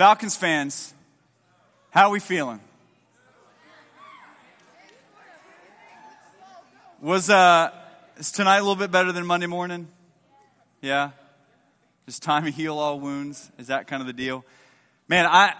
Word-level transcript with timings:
Falcons 0.00 0.34
fans, 0.34 0.94
how 1.90 2.08
are 2.08 2.10
we 2.10 2.20
feeling? 2.20 2.58
Was 7.02 7.28
uh, 7.28 7.70
is 8.16 8.32
tonight 8.32 8.56
a 8.56 8.60
little 8.60 8.76
bit 8.76 8.90
better 8.90 9.12
than 9.12 9.26
Monday 9.26 9.46
morning? 9.46 9.88
Yeah? 10.80 11.10
Just 12.06 12.22
time 12.22 12.46
to 12.46 12.50
heal 12.50 12.78
all 12.78 12.98
wounds? 12.98 13.52
Is 13.58 13.66
that 13.66 13.88
kind 13.88 14.00
of 14.00 14.06
the 14.06 14.14
deal? 14.14 14.42
Man, 15.06 15.26
I, 15.26 15.52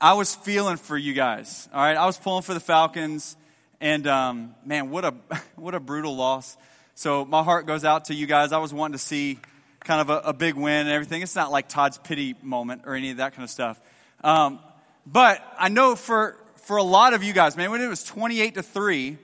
I 0.00 0.14
was 0.14 0.34
feeling 0.34 0.78
for 0.78 0.96
you 0.96 1.12
guys. 1.12 1.68
All 1.70 1.78
right, 1.78 1.98
I 1.98 2.06
was 2.06 2.16
pulling 2.16 2.44
for 2.44 2.54
the 2.54 2.60
Falcons, 2.60 3.36
and 3.78 4.06
um, 4.06 4.54
man, 4.64 4.88
what 4.88 5.04
a 5.04 5.12
what 5.56 5.74
a 5.74 5.80
brutal 5.80 6.16
loss. 6.16 6.56
So 6.94 7.26
my 7.26 7.42
heart 7.42 7.66
goes 7.66 7.84
out 7.84 8.06
to 8.06 8.14
you 8.14 8.26
guys. 8.26 8.52
I 8.52 8.58
was 8.58 8.72
wanting 8.72 8.94
to 8.94 9.04
see 9.04 9.38
kind 9.86 10.00
of 10.00 10.10
a, 10.10 10.28
a 10.28 10.32
big 10.32 10.54
win 10.54 10.80
and 10.86 10.90
everything. 10.90 11.22
It's 11.22 11.36
not 11.36 11.50
like 11.50 11.68
Todd's 11.68 11.96
pity 11.96 12.34
moment 12.42 12.82
or 12.84 12.94
any 12.94 13.12
of 13.12 13.18
that 13.18 13.32
kind 13.32 13.44
of 13.44 13.50
stuff. 13.50 13.80
Um, 14.22 14.58
but 15.06 15.40
I 15.58 15.68
know 15.68 15.94
for 15.94 16.36
for 16.64 16.76
a 16.76 16.82
lot 16.82 17.14
of 17.14 17.22
you 17.22 17.32
guys, 17.32 17.56
man, 17.56 17.70
when 17.70 17.80
it 17.80 17.86
was 17.86 18.02
twenty 18.02 18.40
eight 18.40 18.54
to 18.54 18.62
three, 18.62 19.16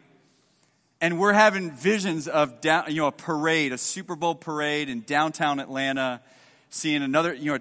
and 1.00 1.18
we're 1.18 1.32
having 1.32 1.72
visions 1.72 2.28
of 2.28 2.60
down, 2.60 2.84
you 2.88 3.02
know 3.02 3.08
a 3.08 3.12
parade, 3.12 3.72
a 3.72 3.78
Super 3.78 4.14
Bowl 4.14 4.36
parade 4.36 4.88
in 4.88 5.00
downtown 5.00 5.58
Atlanta, 5.58 6.20
seeing 6.70 7.02
another 7.02 7.34
you 7.34 7.52
know 7.52 7.58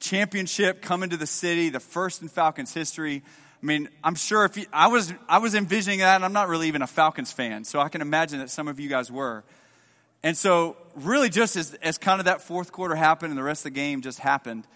championship 0.00 0.82
come 0.82 1.02
into 1.04 1.16
the 1.16 1.26
city, 1.26 1.70
the 1.70 1.80
first 1.80 2.20
in 2.20 2.28
Falcons 2.28 2.74
history. 2.74 3.22
I 3.62 3.66
mean, 3.66 3.88
I'm 4.02 4.16
sure 4.16 4.44
if 4.44 4.56
you, 4.56 4.66
I 4.72 4.88
was 4.88 5.14
I 5.28 5.38
was 5.38 5.54
envisioning 5.54 6.00
that, 6.00 6.16
and 6.16 6.24
I'm 6.24 6.32
not 6.32 6.48
really 6.48 6.66
even 6.66 6.82
a 6.82 6.88
Falcons 6.88 7.30
fan, 7.30 7.62
so 7.64 7.78
I 7.78 7.88
can 7.88 8.02
imagine 8.02 8.40
that 8.40 8.50
some 8.50 8.66
of 8.66 8.80
you 8.80 8.88
guys 8.88 9.10
were. 9.10 9.44
And 10.24 10.36
so, 10.36 10.76
really, 10.94 11.28
just 11.28 11.56
as, 11.56 11.74
as 11.74 11.98
kind 11.98 12.20
of 12.20 12.26
that 12.26 12.42
fourth 12.42 12.72
quarter 12.72 12.94
happened 12.94 13.30
and 13.30 13.38
the 13.38 13.42
rest 13.42 13.60
of 13.60 13.72
the 13.72 13.78
game 13.78 14.02
just 14.02 14.18
happened, 14.18 14.66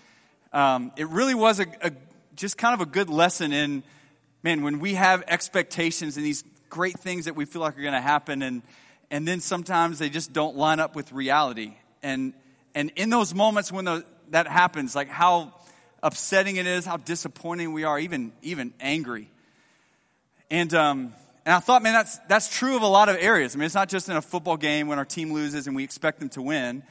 um, 0.53 0.93
it 0.97 1.09
really 1.09 1.35
was 1.35 1.61
a, 1.61 1.67
a 1.83 1.93
just 2.35 2.57
kind 2.57 2.75
of 2.75 2.81
a 2.81 2.91
good 2.91 3.11
lesson 3.11 3.53
in, 3.53 3.83
man, 4.43 4.63
when 4.63 4.79
we 4.79 4.95
have 4.95 5.23
expectations 5.27 6.17
and 6.17 6.25
these 6.25 6.45
great 6.69 6.99
things 6.99 7.25
that 7.25 7.35
we 7.35 7.45
feel 7.45 7.63
like 7.63 7.79
are 7.79 7.83
going 7.83 7.93
to 7.95 8.01
happen, 8.01 8.43
and 8.43 8.63
and 9.11 9.27
then 9.27 9.41
sometimes 9.41 9.99
they 9.99 10.11
just 10.11 10.33
don't 10.33 10.57
line 10.57 10.81
up 10.81 10.95
with 10.95 11.13
reality. 11.13 11.75
And 12.03 12.35
and 12.75 12.93
in 12.97 13.11
those 13.11 13.35
moments 13.35 13.73
when 13.73 13.87
the, 13.87 14.05
that 14.31 14.47
happens, 14.47 14.95
like 14.95 15.09
how 15.09 15.55
upsetting 16.03 16.57
it 16.57 16.67
is, 16.67 16.85
how 16.85 16.97
disappointing 16.97 17.73
we 17.73 17.85
are, 17.85 17.99
even, 17.99 18.33
even 18.43 18.73
angry. 18.81 19.31
And, 20.51 20.73
um, 20.75 21.13
and 21.49 21.55
I 21.55 21.61
thought, 21.61 21.83
man, 21.83 21.95
that's, 21.95 22.19
that's 22.29 22.55
true 22.55 22.77
of 22.77 22.83
a 22.83 22.87
lot 22.87 23.09
of 23.09 23.17
areas. 23.19 23.57
I 23.57 23.59
mean, 23.59 23.65
it's 23.65 23.75
not 23.75 23.89
just 23.89 24.11
in 24.11 24.17
a 24.17 24.21
football 24.21 24.59
game 24.59 24.87
when 24.87 24.99
our 24.99 25.07
team 25.07 25.33
loses 25.33 25.67
and 25.67 25.75
we 25.75 25.83
expect 25.83 26.19
them 26.19 26.29
to 26.29 26.43
win. 26.43 26.83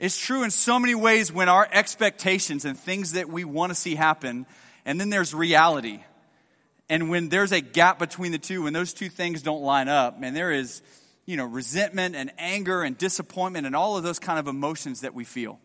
It's 0.00 0.18
true 0.18 0.42
in 0.42 0.50
so 0.50 0.80
many 0.80 0.96
ways 0.96 1.32
when 1.32 1.48
our 1.48 1.68
expectations 1.70 2.64
and 2.64 2.76
things 2.76 3.12
that 3.12 3.28
we 3.28 3.44
want 3.44 3.70
to 3.70 3.76
see 3.76 3.94
happen, 3.94 4.44
and 4.84 4.98
then 4.98 5.08
there's 5.08 5.32
reality. 5.32 6.00
And 6.88 7.10
when 7.10 7.28
there's 7.28 7.52
a 7.52 7.60
gap 7.60 8.00
between 8.00 8.32
the 8.32 8.38
two, 8.38 8.64
when 8.64 8.72
those 8.72 8.92
two 8.92 9.08
things 9.08 9.40
don't 9.40 9.62
line 9.62 9.86
up, 9.86 10.18
man, 10.18 10.34
there 10.34 10.50
is, 10.50 10.82
you 11.24 11.36
know, 11.36 11.44
resentment 11.44 12.16
and 12.16 12.32
anger 12.38 12.82
and 12.82 12.98
disappointment 12.98 13.68
and 13.68 13.76
all 13.76 13.96
of 13.96 14.02
those 14.02 14.18
kind 14.18 14.40
of 14.40 14.48
emotions 14.48 15.02
that 15.02 15.14
we 15.14 15.22
feel. 15.22 15.60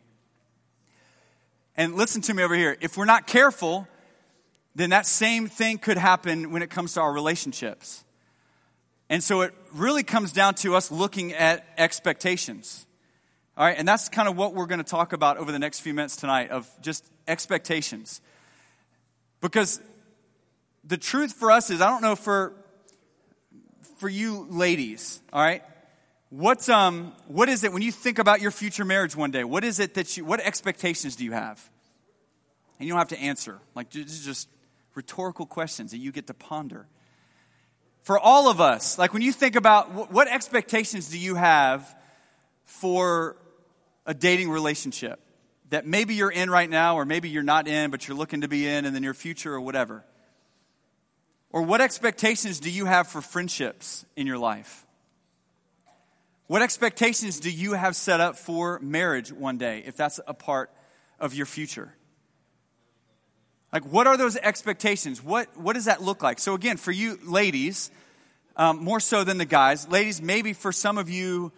And 1.75 1.95
listen 1.95 2.21
to 2.21 2.35
me 2.35 2.43
over 2.43 2.53
here. 2.53 2.77
If 2.81 2.97
we're 2.97 3.05
not 3.05 3.25
careful, 3.25 3.87
then 4.75 4.91
that 4.91 5.07
same 5.07 5.47
thing 5.47 5.79
could 5.79 5.97
happen 5.97 6.51
when 6.51 6.61
it 6.61 6.69
comes 6.69 6.93
to 6.93 7.01
our 7.01 7.11
relationships. 7.11 8.03
And 9.09 9.23
so 9.23 9.41
it 9.41 9.53
really 9.73 10.03
comes 10.03 10.31
down 10.31 10.55
to 10.55 10.75
us 10.75 10.91
looking 10.91 11.33
at 11.33 11.65
expectations. 11.77 12.85
All 13.55 13.65
right, 13.65 13.77
and 13.77 13.87
that's 13.87 14.09
kind 14.09 14.27
of 14.27 14.37
what 14.37 14.53
we're 14.53 14.67
going 14.67 14.83
to 14.83 14.89
talk 14.89 15.13
about 15.13 15.37
over 15.37 15.51
the 15.51 15.59
next 15.59 15.79
few 15.79 15.93
minutes 15.93 16.15
tonight 16.15 16.51
of 16.51 16.69
just 16.81 17.05
expectations. 17.27 18.21
Because 19.41 19.81
the 20.83 20.97
truth 20.97 21.33
for 21.33 21.51
us 21.51 21.69
is, 21.69 21.81
I 21.81 21.89
don't 21.89 22.01
know 22.01 22.15
for 22.15 22.53
for 23.97 24.09
you 24.09 24.45
ladies, 24.49 25.19
all 25.33 25.41
right? 25.41 25.63
What's, 26.29 26.69
um, 26.69 27.13
what 27.27 27.49
is 27.49 27.63
it 27.63 27.73
when 27.73 27.81
you 27.81 27.91
think 27.91 28.19
about 28.19 28.41
your 28.41 28.51
future 28.51 28.85
marriage 28.85 29.15
one 29.15 29.31
day? 29.31 29.43
What 29.43 29.63
is 29.63 29.79
it 29.79 29.95
that 29.95 30.17
you, 30.17 30.25
what 30.25 30.39
expectations 30.39 31.15
do 31.15 31.25
you 31.25 31.31
have? 31.31 31.67
And 32.77 32.87
you 32.87 32.93
don't 32.93 32.99
have 32.99 33.07
to 33.09 33.19
answer. 33.19 33.59
Like, 33.75 33.89
this 33.89 34.11
is 34.11 34.25
just 34.25 34.49
rhetorical 34.93 35.45
questions 35.45 35.91
that 35.91 35.97
you 35.97 36.11
get 36.11 36.27
to 36.27 36.33
ponder. 36.33 36.87
For 38.07 38.17
all 38.17 38.47
of 38.47 38.61
us, 38.61 38.97
like 38.97 39.11
when 39.11 39.21
you 39.21 39.33
think 39.33 39.57
about 39.57 40.13
what 40.13 40.29
expectations 40.29 41.09
do 41.09 41.19
you 41.19 41.35
have 41.35 41.93
for 42.63 43.35
a 44.05 44.13
dating 44.13 44.49
relationship 44.49 45.19
that 45.71 45.85
maybe 45.85 46.15
you're 46.15 46.31
in 46.31 46.49
right 46.49 46.69
now, 46.69 46.95
or 46.95 47.03
maybe 47.03 47.27
you're 47.27 47.43
not 47.43 47.67
in, 47.67 47.91
but 47.91 48.07
you're 48.07 48.15
looking 48.15 48.39
to 48.41 48.47
be 48.47 48.65
in 48.65 48.85
in 48.85 48.93
the 48.93 49.01
near 49.01 49.13
future 49.13 49.53
or 49.53 49.59
whatever? 49.59 50.05
Or 51.49 51.63
what 51.63 51.81
expectations 51.81 52.61
do 52.61 52.71
you 52.71 52.85
have 52.85 53.09
for 53.09 53.19
friendships 53.19 54.05
in 54.15 54.25
your 54.25 54.37
life? 54.37 54.85
What 56.45 56.61
expectations 56.61 57.41
do 57.41 57.51
you 57.51 57.73
have 57.73 57.93
set 57.93 58.21
up 58.21 58.37
for 58.37 58.79
marriage 58.79 59.33
one 59.33 59.57
day, 59.57 59.83
if 59.85 59.97
that's 59.97 60.21
a 60.25 60.33
part 60.33 60.71
of 61.19 61.33
your 61.33 61.45
future? 61.45 61.93
Like, 63.73 63.83
what 63.91 64.07
are 64.07 64.17
those 64.17 64.37
expectations? 64.37 65.23
What, 65.23 65.55
what 65.57 65.73
does 65.73 65.85
that 65.85 66.01
look 66.01 66.23
like? 66.23 66.39
So, 66.39 66.53
again, 66.53 66.77
for 66.77 66.91
you 66.91 67.19
ladies, 67.23 67.91
um, 68.55 68.83
more 68.83 68.99
so 68.99 69.23
than 69.23 69.37
the 69.37 69.45
guys, 69.45 69.87
ladies, 69.87 70.21
maybe 70.21 70.53
for 70.53 70.71
some 70.71 70.97
of 70.97 71.09
you, 71.09 71.51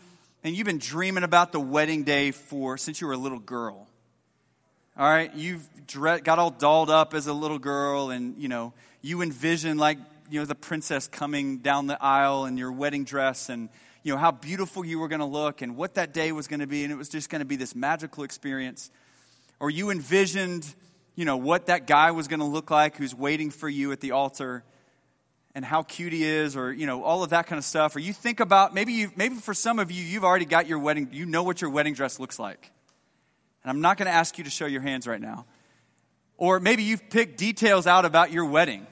and 0.44 0.56
you've 0.56 0.66
been 0.66 0.80
dreaming 0.80 1.24
about 1.24 1.52
the 1.52 1.60
wedding 1.60 2.04
day 2.04 2.32
for 2.32 2.78
since 2.78 3.00
you 3.00 3.08
were 3.08 3.14
a 3.14 3.18
little 3.18 3.40
girl. 3.40 3.88
All 4.98 5.10
right, 5.10 5.34
you've 5.34 5.66
got 5.94 6.40
all 6.40 6.52
dolled 6.52 6.90
up 6.90 7.14
as 7.14 7.28
a 7.28 7.34
little 7.34 7.60
girl, 7.60 8.10
and 8.10 8.38
you 8.38 8.50
know 8.50 8.74
you 9.02 9.22
envision 9.22 9.78
like 9.78 9.98
you 10.30 10.40
know 10.40 10.46
the 10.46 10.56
princess 10.56 11.08
coming 11.08 11.60
down 11.60 11.88
the 11.88 12.02
aisle 12.04 12.46
in 12.46 12.58
your 12.58 12.72
wedding 12.72 13.06
dress, 13.06 13.48
and 13.48 13.70
you 14.04 14.14
know, 14.14 14.20
how 14.20 14.32
beautiful 14.32 14.86
you 14.86 15.00
were 15.00 15.08
going 15.08 15.20
to 15.20 15.26
look 15.26 15.62
and 15.62 15.76
what 15.76 15.96
that 15.96 16.14
day 16.14 16.32
was 16.32 16.48
going 16.48 16.62
to 16.62 16.68
be, 16.68 16.84
and 16.84 16.92
it 16.92 16.96
was 16.96 17.10
just 17.10 17.30
going 17.30 17.40
to 17.40 17.46
be 17.46 17.56
this 17.56 17.76
magical 17.76 18.24
experience. 18.24 18.90
Or 19.60 19.70
you 19.70 19.90
envisioned, 19.90 20.66
you 21.20 21.26
know, 21.26 21.36
what 21.36 21.66
that 21.66 21.86
guy 21.86 22.12
was 22.12 22.30
going 22.30 22.40
to 22.40 22.46
look 22.46 22.72
like 22.72 22.96
who's 22.96 23.14
waiting 23.14 23.50
for 23.50 23.68
you 23.68 23.92
at 23.92 24.00
the 24.00 24.12
altar 24.12 24.64
and 25.54 25.66
how 25.66 25.84
cute 25.84 26.14
he 26.14 26.24
is, 26.24 26.56
or, 26.56 26.72
you 26.72 26.88
know, 26.88 27.04
all 27.04 27.24
of 27.24 27.32
that 27.32 27.46
kind 27.46 27.60
of 27.60 27.66
stuff. 27.66 27.94
Or 27.98 28.00
you 28.00 28.14
think 28.14 28.40
about, 28.40 28.74
maybe, 28.74 28.94
you, 28.94 29.12
maybe 29.18 29.36
for 29.36 29.54
some 29.54 29.80
of 29.80 29.92
you, 29.92 30.02
you've 30.02 30.24
already 30.24 30.46
got 30.46 30.66
your 30.66 30.80
wedding, 30.80 31.10
you 31.12 31.26
know 31.26 31.44
what 31.44 31.60
your 31.60 31.72
wedding 31.72 31.94
dress 31.94 32.22
looks 32.22 32.40
like. 32.40 32.72
And 33.64 33.70
I'm 33.70 33.82
not 33.82 33.98
going 33.98 34.06
to 34.06 34.14
ask 34.14 34.38
you 34.38 34.46
to 34.46 34.50
show 34.50 34.66
your 34.66 34.80
hands 34.80 35.08
right 35.08 35.20
now. 35.20 35.46
Or 36.38 36.62
maybe 36.62 36.84
you've 36.84 37.10
picked 37.10 37.38
details 37.38 37.86
out 37.86 38.06
about 38.06 38.32
your 38.32 38.46
wedding. 38.46 38.88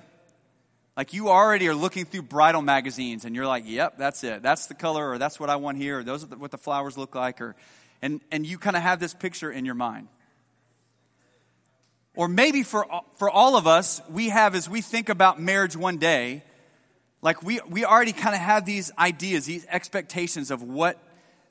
Like 0.98 1.14
you 1.14 1.30
already 1.30 1.70
are 1.70 1.76
looking 1.76 2.04
through 2.04 2.24
bridal 2.24 2.62
magazines 2.62 3.24
and 3.24 3.38
you're 3.38 3.48
like, 3.48 3.64
yep, 3.66 3.98
that's 3.98 4.26
it. 4.26 4.44
That's 4.44 4.66
the 4.66 4.74
color 4.74 5.12
or 5.12 5.18
that's 5.18 5.40
what 5.40 5.50
I 5.50 5.56
want 5.56 5.78
here 5.78 6.00
or 6.00 6.04
those 6.04 6.26
are 6.26 6.28
the, 6.28 6.38
what 6.38 6.52
the 6.52 6.58
flowers 6.58 6.98
look 6.98 7.16
like 7.16 7.40
or 7.40 7.56
and 8.02 8.20
and 8.34 8.46
you 8.46 8.58
kind 8.58 8.76
of 8.76 8.82
have 8.82 9.00
this 9.00 9.14
picture 9.14 9.50
in 9.50 9.64
your 9.64 9.76
mind. 9.76 10.10
Or 12.18 12.28
maybe 12.28 12.64
for 12.64 12.88
for 13.18 13.30
all 13.30 13.56
of 13.56 13.68
us, 13.68 14.02
we 14.10 14.30
have 14.30 14.56
as 14.56 14.68
we 14.68 14.82
think 14.82 15.08
about 15.08 15.40
marriage 15.40 15.78
one 15.78 16.00
day, 16.00 16.44
like 17.22 17.44
we 17.44 17.62
we 17.70 17.86
already 17.86 18.12
kind 18.12 18.34
of 18.34 18.42
have 18.42 18.66
these 18.66 18.92
ideas, 18.98 19.46
these 19.46 19.68
expectations 19.70 20.50
of 20.50 20.64
what 20.64 20.98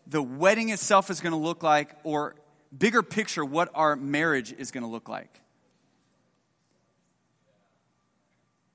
the 0.08 0.20
wedding 0.20 0.70
itself 0.70 1.08
is 1.08 1.20
going 1.20 1.30
to 1.30 1.38
look 1.38 1.62
like 1.62 1.94
or 2.02 2.34
bigger 2.76 3.04
picture 3.04 3.44
what 3.44 3.70
our 3.76 3.94
marriage 3.94 4.52
is 4.52 4.72
going 4.72 4.82
to 4.82 4.90
look 4.90 5.08
like. 5.08 5.40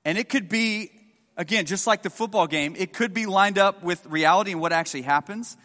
And 0.06 0.16
it 0.16 0.30
could 0.30 0.48
be, 0.48 0.90
again, 1.36 1.66
just 1.66 1.86
like 1.86 2.02
the 2.02 2.10
football 2.10 2.46
game, 2.46 2.74
it 2.74 2.94
could 2.94 3.12
be 3.12 3.26
lined 3.26 3.58
up 3.58 3.82
with 3.82 4.04
reality 4.06 4.52
and 4.52 4.62
what 4.62 4.72
actually 4.72 5.02
happens. 5.02 5.58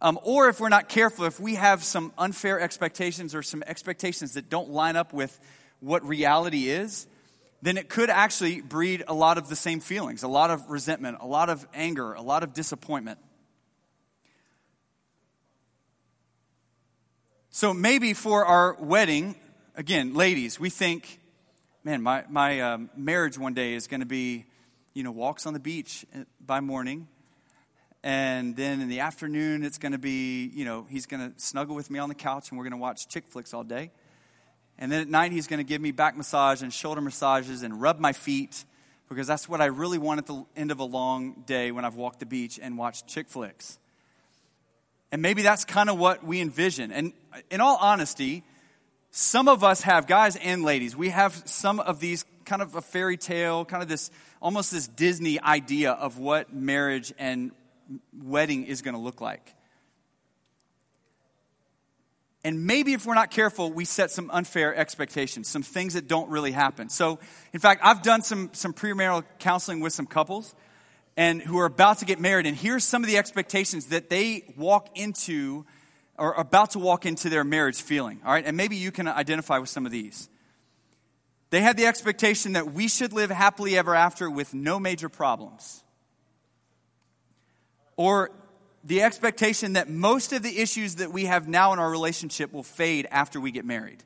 Um, 0.00 0.18
or 0.22 0.48
if 0.48 0.60
we're 0.60 0.68
not 0.68 0.88
careful, 0.88 1.24
if 1.24 1.40
we 1.40 1.56
have 1.56 1.82
some 1.82 2.12
unfair 2.16 2.60
expectations 2.60 3.34
or 3.34 3.42
some 3.42 3.64
expectations 3.66 4.34
that 4.34 4.48
don't 4.48 4.70
line 4.70 4.94
up 4.94 5.12
with 5.12 5.38
what 5.82 6.06
reality 6.06 6.68
is, 6.68 7.06
then 7.60 7.76
it 7.76 7.88
could 7.88 8.10
actually 8.10 8.60
breed 8.60 9.04
a 9.06 9.14
lot 9.14 9.38
of 9.38 9.48
the 9.48 9.56
same 9.56 9.80
feelings 9.80 10.22
a 10.22 10.28
lot 10.28 10.50
of 10.50 10.70
resentment, 10.70 11.18
a 11.20 11.26
lot 11.26 11.50
of 11.50 11.66
anger, 11.74 12.12
a 12.14 12.22
lot 12.22 12.42
of 12.42 12.54
disappointment. 12.54 13.18
So 17.50 17.74
maybe 17.74 18.14
for 18.14 18.46
our 18.46 18.76
wedding, 18.80 19.34
again, 19.76 20.14
ladies, 20.14 20.58
we 20.58 20.70
think, 20.70 21.20
man, 21.84 22.00
my, 22.00 22.24
my 22.30 22.60
um, 22.60 22.90
marriage 22.96 23.36
one 23.36 23.52
day 23.52 23.74
is 23.74 23.88
going 23.88 24.00
to 24.00 24.06
be, 24.06 24.46
you 24.94 25.02
know, 25.02 25.10
walks 25.10 25.44
on 25.44 25.52
the 25.52 25.60
beach 25.60 26.06
uh, 26.16 26.20
by 26.40 26.60
morning. 26.60 27.08
And 28.02 28.56
then 28.56 28.80
in 28.80 28.88
the 28.88 29.00
afternoon, 29.00 29.64
it's 29.64 29.76
going 29.76 29.92
to 29.92 29.98
be, 29.98 30.50
you 30.54 30.64
know, 30.64 30.86
he's 30.88 31.04
going 31.04 31.30
to 31.30 31.38
snuggle 31.38 31.76
with 31.76 31.90
me 31.90 31.98
on 31.98 32.08
the 32.08 32.14
couch 32.14 32.48
and 32.48 32.58
we're 32.58 32.64
going 32.64 32.72
to 32.72 32.78
watch 32.78 33.06
chick 33.08 33.24
flicks 33.28 33.52
all 33.52 33.64
day. 33.64 33.90
And 34.78 34.90
then 34.90 35.00
at 35.00 35.08
night, 35.08 35.32
he's 35.32 35.46
going 35.46 35.58
to 35.58 35.64
give 35.64 35.80
me 35.80 35.92
back 35.92 36.16
massage 36.16 36.62
and 36.62 36.72
shoulder 36.72 37.00
massages 37.00 37.62
and 37.62 37.80
rub 37.80 38.00
my 38.00 38.12
feet 38.12 38.64
because 39.08 39.26
that's 39.26 39.48
what 39.48 39.60
I 39.60 39.66
really 39.66 39.98
want 39.98 40.18
at 40.18 40.26
the 40.26 40.44
end 40.56 40.70
of 40.70 40.78
a 40.80 40.84
long 40.84 41.42
day 41.46 41.70
when 41.70 41.84
I've 41.84 41.96
walked 41.96 42.20
the 42.20 42.26
beach 42.26 42.58
and 42.60 42.78
watched 42.78 43.06
chick 43.06 43.28
flicks. 43.28 43.78
And 45.12 45.20
maybe 45.20 45.42
that's 45.42 45.64
kind 45.66 45.90
of 45.90 45.98
what 45.98 46.24
we 46.24 46.40
envision. 46.40 46.90
And 46.90 47.12
in 47.50 47.60
all 47.60 47.76
honesty, 47.76 48.42
some 49.10 49.46
of 49.46 49.62
us 49.62 49.82
have, 49.82 50.06
guys 50.06 50.36
and 50.36 50.64
ladies, 50.64 50.96
we 50.96 51.10
have 51.10 51.34
some 51.44 51.78
of 51.80 52.00
these 52.00 52.24
kind 52.46 52.62
of 52.62 52.74
a 52.74 52.80
fairy 52.80 53.18
tale, 53.18 53.66
kind 53.66 53.82
of 53.82 53.88
this 53.88 54.10
almost 54.40 54.72
this 54.72 54.88
Disney 54.88 55.40
idea 55.40 55.92
of 55.92 56.18
what 56.18 56.52
marriage 56.52 57.12
and 57.18 57.52
wedding 58.22 58.64
is 58.64 58.82
going 58.82 58.94
to 58.94 59.00
look 59.00 59.20
like. 59.20 59.54
And 62.44 62.66
maybe 62.66 62.92
if 62.92 63.06
we're 63.06 63.14
not 63.14 63.30
careful, 63.30 63.72
we 63.72 63.84
set 63.84 64.10
some 64.10 64.30
unfair 64.32 64.74
expectations, 64.74 65.48
some 65.48 65.62
things 65.62 65.94
that 65.94 66.08
don't 66.08 66.28
really 66.28 66.50
happen. 66.50 66.88
So, 66.88 67.20
in 67.52 67.60
fact, 67.60 67.80
I've 67.84 68.02
done 68.02 68.22
some, 68.22 68.50
some 68.52 68.74
premarital 68.74 69.24
counseling 69.38 69.80
with 69.80 69.92
some 69.92 70.06
couples 70.06 70.54
and 71.16 71.40
who 71.40 71.58
are 71.58 71.66
about 71.66 71.98
to 71.98 72.04
get 72.04 72.18
married. 72.18 72.46
And 72.46 72.56
here's 72.56 72.82
some 72.84 73.04
of 73.04 73.08
the 73.08 73.16
expectations 73.16 73.86
that 73.86 74.10
they 74.10 74.44
walk 74.56 74.88
into 74.98 75.64
or 76.18 76.32
about 76.34 76.70
to 76.70 76.78
walk 76.78 77.06
into 77.06 77.28
their 77.28 77.44
marriage 77.44 77.80
feeling. 77.80 78.20
All 78.24 78.32
right. 78.32 78.44
And 78.44 78.56
maybe 78.56 78.76
you 78.76 78.90
can 78.90 79.06
identify 79.06 79.58
with 79.58 79.68
some 79.68 79.86
of 79.86 79.92
these. 79.92 80.28
They 81.50 81.60
had 81.60 81.76
the 81.76 81.86
expectation 81.86 82.54
that 82.54 82.72
we 82.72 82.88
should 82.88 83.12
live 83.12 83.30
happily 83.30 83.76
ever 83.76 83.94
after 83.94 84.30
with 84.30 84.54
no 84.54 84.80
major 84.80 85.08
problems. 85.08 85.84
Or 87.96 88.30
the 88.84 89.02
expectation 89.02 89.74
that 89.74 89.88
most 89.88 90.32
of 90.32 90.42
the 90.42 90.58
issues 90.58 90.96
that 90.96 91.12
we 91.12 91.26
have 91.26 91.48
now 91.48 91.72
in 91.72 91.78
our 91.78 91.90
relationship 91.90 92.52
will 92.52 92.62
fade 92.62 93.06
after 93.10 93.40
we 93.40 93.50
get 93.50 93.64
married. 93.64 94.02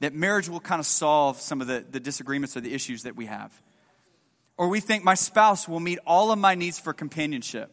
That 0.00 0.12
marriage 0.12 0.48
will 0.48 0.60
kind 0.60 0.80
of 0.80 0.86
solve 0.86 1.40
some 1.40 1.60
of 1.60 1.66
the, 1.66 1.84
the 1.88 2.00
disagreements 2.00 2.56
or 2.56 2.60
the 2.60 2.74
issues 2.74 3.04
that 3.04 3.16
we 3.16 3.26
have. 3.26 3.52
Or 4.56 4.68
we 4.68 4.80
think 4.80 5.04
my 5.04 5.14
spouse 5.14 5.68
will 5.68 5.80
meet 5.80 5.98
all 6.06 6.30
of 6.32 6.38
my 6.38 6.54
needs 6.54 6.78
for 6.78 6.92
companionship. 6.92 7.70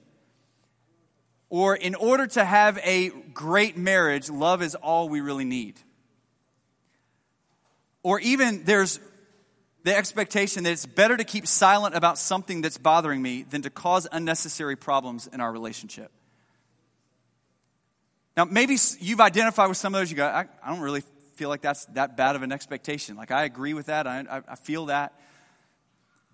Or 1.49 1.75
in 1.75 1.95
order 1.95 2.27
to 2.27 2.45
have 2.45 2.79
a 2.83 3.09
great 3.33 3.75
marriage, 3.75 4.29
love 4.29 4.61
is 4.61 4.75
all 4.75 5.09
we 5.09 5.21
really 5.21 5.43
need. 5.43 5.79
Or 8.03 8.19
even 8.19 8.63
there's 8.63 8.99
the 9.83 9.95
expectation 9.95 10.63
that 10.63 10.71
it's 10.71 10.85
better 10.85 11.17
to 11.17 11.23
keep 11.23 11.47
silent 11.47 11.95
about 11.95 12.17
something 12.17 12.61
that's 12.61 12.77
bothering 12.77 13.21
me 13.21 13.43
than 13.43 13.63
to 13.63 13.69
cause 13.69 14.07
unnecessary 14.11 14.75
problems 14.75 15.27
in 15.27 15.41
our 15.41 15.51
relationship. 15.51 16.11
Now, 18.37 18.45
maybe 18.45 18.77
you've 18.99 19.21
identified 19.21 19.69
with 19.69 19.77
some 19.77 19.93
of 19.93 20.01
those. 20.01 20.09
You 20.09 20.17
go, 20.17 20.25
I, 20.25 20.45
I 20.63 20.69
don't 20.69 20.79
really 20.79 21.03
feel 21.35 21.49
like 21.49 21.61
that's 21.61 21.85
that 21.87 22.15
bad 22.15 22.35
of 22.35 22.43
an 22.43 22.51
expectation. 22.51 23.15
Like, 23.15 23.31
I 23.31 23.43
agree 23.43 23.73
with 23.73 23.87
that. 23.87 24.07
I, 24.07 24.23
I, 24.29 24.41
I 24.49 24.55
feel 24.55 24.85
that. 24.85 25.13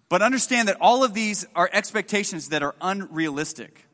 But 0.10 0.22
understand 0.22 0.68
that 0.68 0.78
all 0.80 1.04
of 1.04 1.14
these 1.14 1.46
are 1.56 1.70
expectations 1.72 2.50
that 2.50 2.64
are 2.64 2.76
unrealistic. 2.82 3.86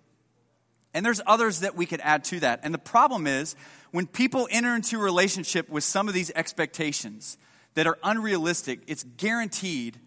And 0.93 1.05
there's 1.05 1.21
others 1.25 1.61
that 1.61 1.75
we 1.75 1.85
could 1.85 2.01
add 2.01 2.23
to 2.25 2.39
that. 2.41 2.59
And 2.63 2.73
the 2.73 2.79
problem 2.79 3.25
is 3.25 3.55
when 3.91 4.05
people 4.05 4.47
enter 4.51 4.75
into 4.75 4.99
a 4.99 5.03
relationship 5.03 5.69
with 5.69 5.83
some 5.83 6.07
of 6.07 6.13
these 6.13 6.31
expectations, 6.35 7.37
that 7.75 7.87
are 7.87 7.97
unrealistic, 8.03 8.79
it's 8.87 9.03
guaranteed 9.03 9.99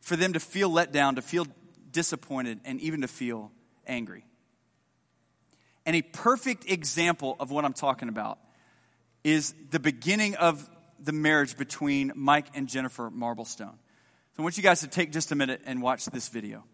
for 0.00 0.16
them 0.16 0.32
to 0.32 0.40
feel 0.40 0.68
let 0.68 0.92
down, 0.92 1.14
to 1.16 1.22
feel 1.22 1.46
disappointed, 1.90 2.60
and 2.64 2.80
even 2.80 3.02
to 3.02 3.08
feel 3.08 3.52
angry. 3.86 4.24
And 5.86 5.96
a 5.96 6.02
perfect 6.02 6.70
example 6.70 7.36
of 7.40 7.50
what 7.50 7.64
I'm 7.64 7.72
talking 7.72 8.08
about 8.08 8.38
is 9.24 9.54
the 9.70 9.80
beginning 9.80 10.34
of 10.36 10.68
the 11.00 11.12
marriage 11.12 11.56
between 11.56 12.12
Mike 12.14 12.46
and 12.54 12.68
Jennifer 12.68 13.10
Marblestone. 13.10 13.76
So 14.34 14.38
I 14.38 14.42
want 14.42 14.56
you 14.56 14.62
guys 14.62 14.80
to 14.80 14.86
take 14.86 15.12
just 15.12 15.32
a 15.32 15.34
minute 15.34 15.60
and 15.66 15.82
watch 15.82 16.06
this 16.06 16.28
video. 16.28 16.64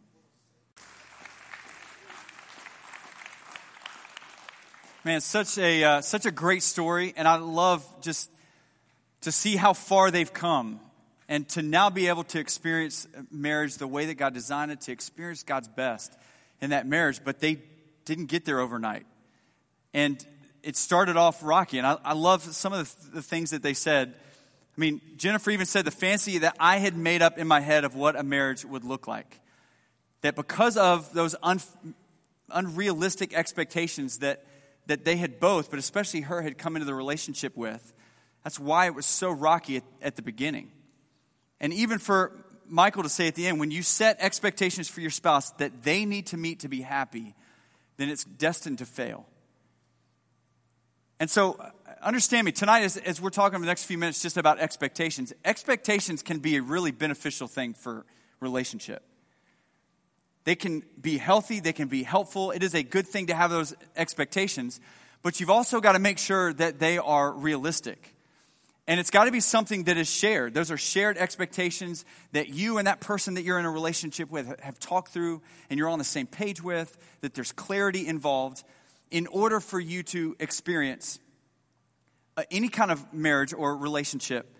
Man, 5.05 5.21
such 5.21 5.57
a 5.59 5.85
uh, 5.85 6.01
such 6.03 6.27
a 6.27 6.31
great 6.31 6.63
story, 6.63 7.15
and 7.17 7.27
I 7.27 7.37
love 7.37 7.87
just 8.03 8.31
to 9.23 9.33
see 9.33 9.57
how 9.57 9.73
far 9.73 10.11
they've 10.11 10.33
come 10.33 10.81
and 11.29 11.49
to 11.51 11.63
now 11.63 11.91
be 11.91 12.09
able 12.09 12.25
to 12.25 12.39
experience 12.39 13.07
marriage 13.31 13.77
the 13.77 13.87
way 13.87 14.07
that 14.07 14.15
God 14.15 14.33
designed 14.33 14.71
it, 14.71 14.81
to 14.83 14.93
experience 14.93 15.43
God's 15.43 15.69
best 15.69 16.17
in 16.61 16.71
that 16.71 16.87
marriage. 16.87 17.21
But 17.23 17.41
they 17.41 17.59
didn't 18.05 18.27
get 18.27 18.45
there 18.45 18.61
overnight. 18.61 19.07
And 19.93 20.25
it 20.63 20.77
started 20.77 21.17
off 21.17 21.43
rocky. 21.43 21.79
And 21.79 21.87
I, 21.87 21.99
I 22.05 22.13
love 22.15 22.43
some 22.43 22.73
of 22.73 22.95
the, 23.11 23.17
the 23.17 23.23
things 23.23 23.51
that 23.51 23.63
they 23.63 23.75
said. 23.75 24.15
I 24.77 24.81
mean, 24.81 25.01
Jennifer 25.17 25.51
even 25.51 25.67
said 25.67 25.85
the 25.85 25.91
fancy 25.91 26.39
that 26.39 26.57
I 26.59 26.79
had 26.79 26.97
made 26.97 27.21
up 27.21 27.37
in 27.37 27.47
my 27.47 27.61
head 27.61 27.85
of 27.85 27.95
what 27.95 28.17
a 28.17 28.23
marriage 28.23 28.65
would 28.65 28.85
look 28.85 29.07
like. 29.07 29.41
That 30.23 30.35
because 30.35 30.77
of 30.77 31.13
those 31.13 31.37
un, 31.43 31.61
unrealistic 32.51 33.35
expectations 33.35 34.19
that, 34.19 34.45
that 34.87 35.05
they 35.05 35.17
had 35.17 35.39
both, 35.39 35.71
but 35.71 35.79
especially 35.79 36.23
her, 36.23 36.43
had 36.43 36.59
come 36.59 36.77
into 36.77 36.87
the 36.87 36.95
relationship 36.95 37.57
with, 37.57 37.93
that's 38.49 38.59
why 38.59 38.87
it 38.87 38.95
was 38.95 39.05
so 39.05 39.31
rocky 39.31 39.77
at, 39.77 39.83
at 40.01 40.17
the 40.17 40.23
beginning. 40.23 40.71
And 41.61 41.71
even 41.71 41.99
for 41.99 42.33
Michael 42.67 43.03
to 43.03 43.09
say 43.11 43.29
at 43.29 43.35
the 43.35 43.47
end, 43.47 43.61
when 43.61 43.71
you 43.71 43.83
set 43.83 44.17
expectations 44.21 44.89
for 44.89 45.03
your 45.03 45.11
spouse 45.11 45.51
that 45.59 45.83
they 45.83 46.07
need 46.07 46.29
to 46.29 46.39
meet 46.39 46.61
to 46.61 46.69
be 46.69 46.81
happy, 46.81 47.35
then 47.99 48.09
it's 48.09 48.25
destined 48.25 48.79
to 48.79 48.87
fail. 48.87 49.27
And 51.21 51.29
so, 51.29 51.61
uh, 51.61 51.73
understand 52.01 52.47
me, 52.47 52.53
tonight, 52.53 52.85
as, 52.85 52.97
as 52.97 53.21
we're 53.21 53.29
talking 53.29 53.61
the 53.61 53.67
next 53.67 53.85
few 53.85 53.99
minutes 53.99 54.23
just 54.23 54.39
about 54.39 54.59
expectations, 54.59 55.35
expectations 55.45 56.23
can 56.23 56.39
be 56.39 56.57
a 56.57 56.63
really 56.63 56.91
beneficial 56.91 57.49
thing 57.49 57.75
for 57.75 58.07
relationship. 58.41 59.03
They 60.45 60.55
can 60.55 60.85
be 60.99 61.19
healthy, 61.19 61.61
they 61.61 61.75
can 61.75 61.89
be 61.89 62.03
helpful. 62.03 62.53
It 62.53 62.63
is 62.63 62.75
a 62.75 62.83
good 62.83 63.07
thing 63.07 63.27
to 63.27 63.35
have 63.35 63.51
those 63.51 63.75
expectations, 63.95 64.81
but 65.21 65.39
you've 65.39 65.51
also 65.51 65.83
got 65.83 65.93
to 65.93 65.99
make 65.99 66.17
sure 66.17 66.55
that 66.55 66.79
they 66.79 66.97
are 66.97 67.31
realistic. 67.31 68.15
And 68.89 68.99
it's 68.99 69.11
got 69.11 69.27
to 69.27 69.31
be 69.31 69.41
something 69.41 69.85
that 69.85 69.99
is 69.99 70.09
shared. 70.09 70.55
Those 70.55 70.71
are 70.71 70.79
shared 70.79 71.19
expectations 71.19 72.07
that 72.33 72.49
you 72.49 72.79
and 72.79 72.87
that 72.87 73.01
person 73.01 73.35
that 73.35 73.43
you're 73.43 73.59
in 73.59 73.67
a 73.67 73.71
relationship 73.71 74.31
with 74.31 74.59
have 74.61 74.79
talked 74.79 75.13
through 75.13 75.43
and 75.69 75.79
you're 75.79 75.91
on 75.91 75.99
the 75.99 76.05
same 76.07 76.27
page 76.27 76.63
with, 76.63 76.97
that 77.21 77.35
there's 77.35 77.53
clarity 77.53 78.07
involved 78.07 78.65
in 79.11 79.27
order 79.27 79.61
for 79.61 79.79
you 79.79 80.03
to 80.05 80.35
experience 80.41 81.19
uh, 82.39 82.45
any 82.51 82.69
kind 82.69 82.91
of 82.91 83.13
marriage 83.13 83.53
or 83.53 83.77
relationship 83.77 84.57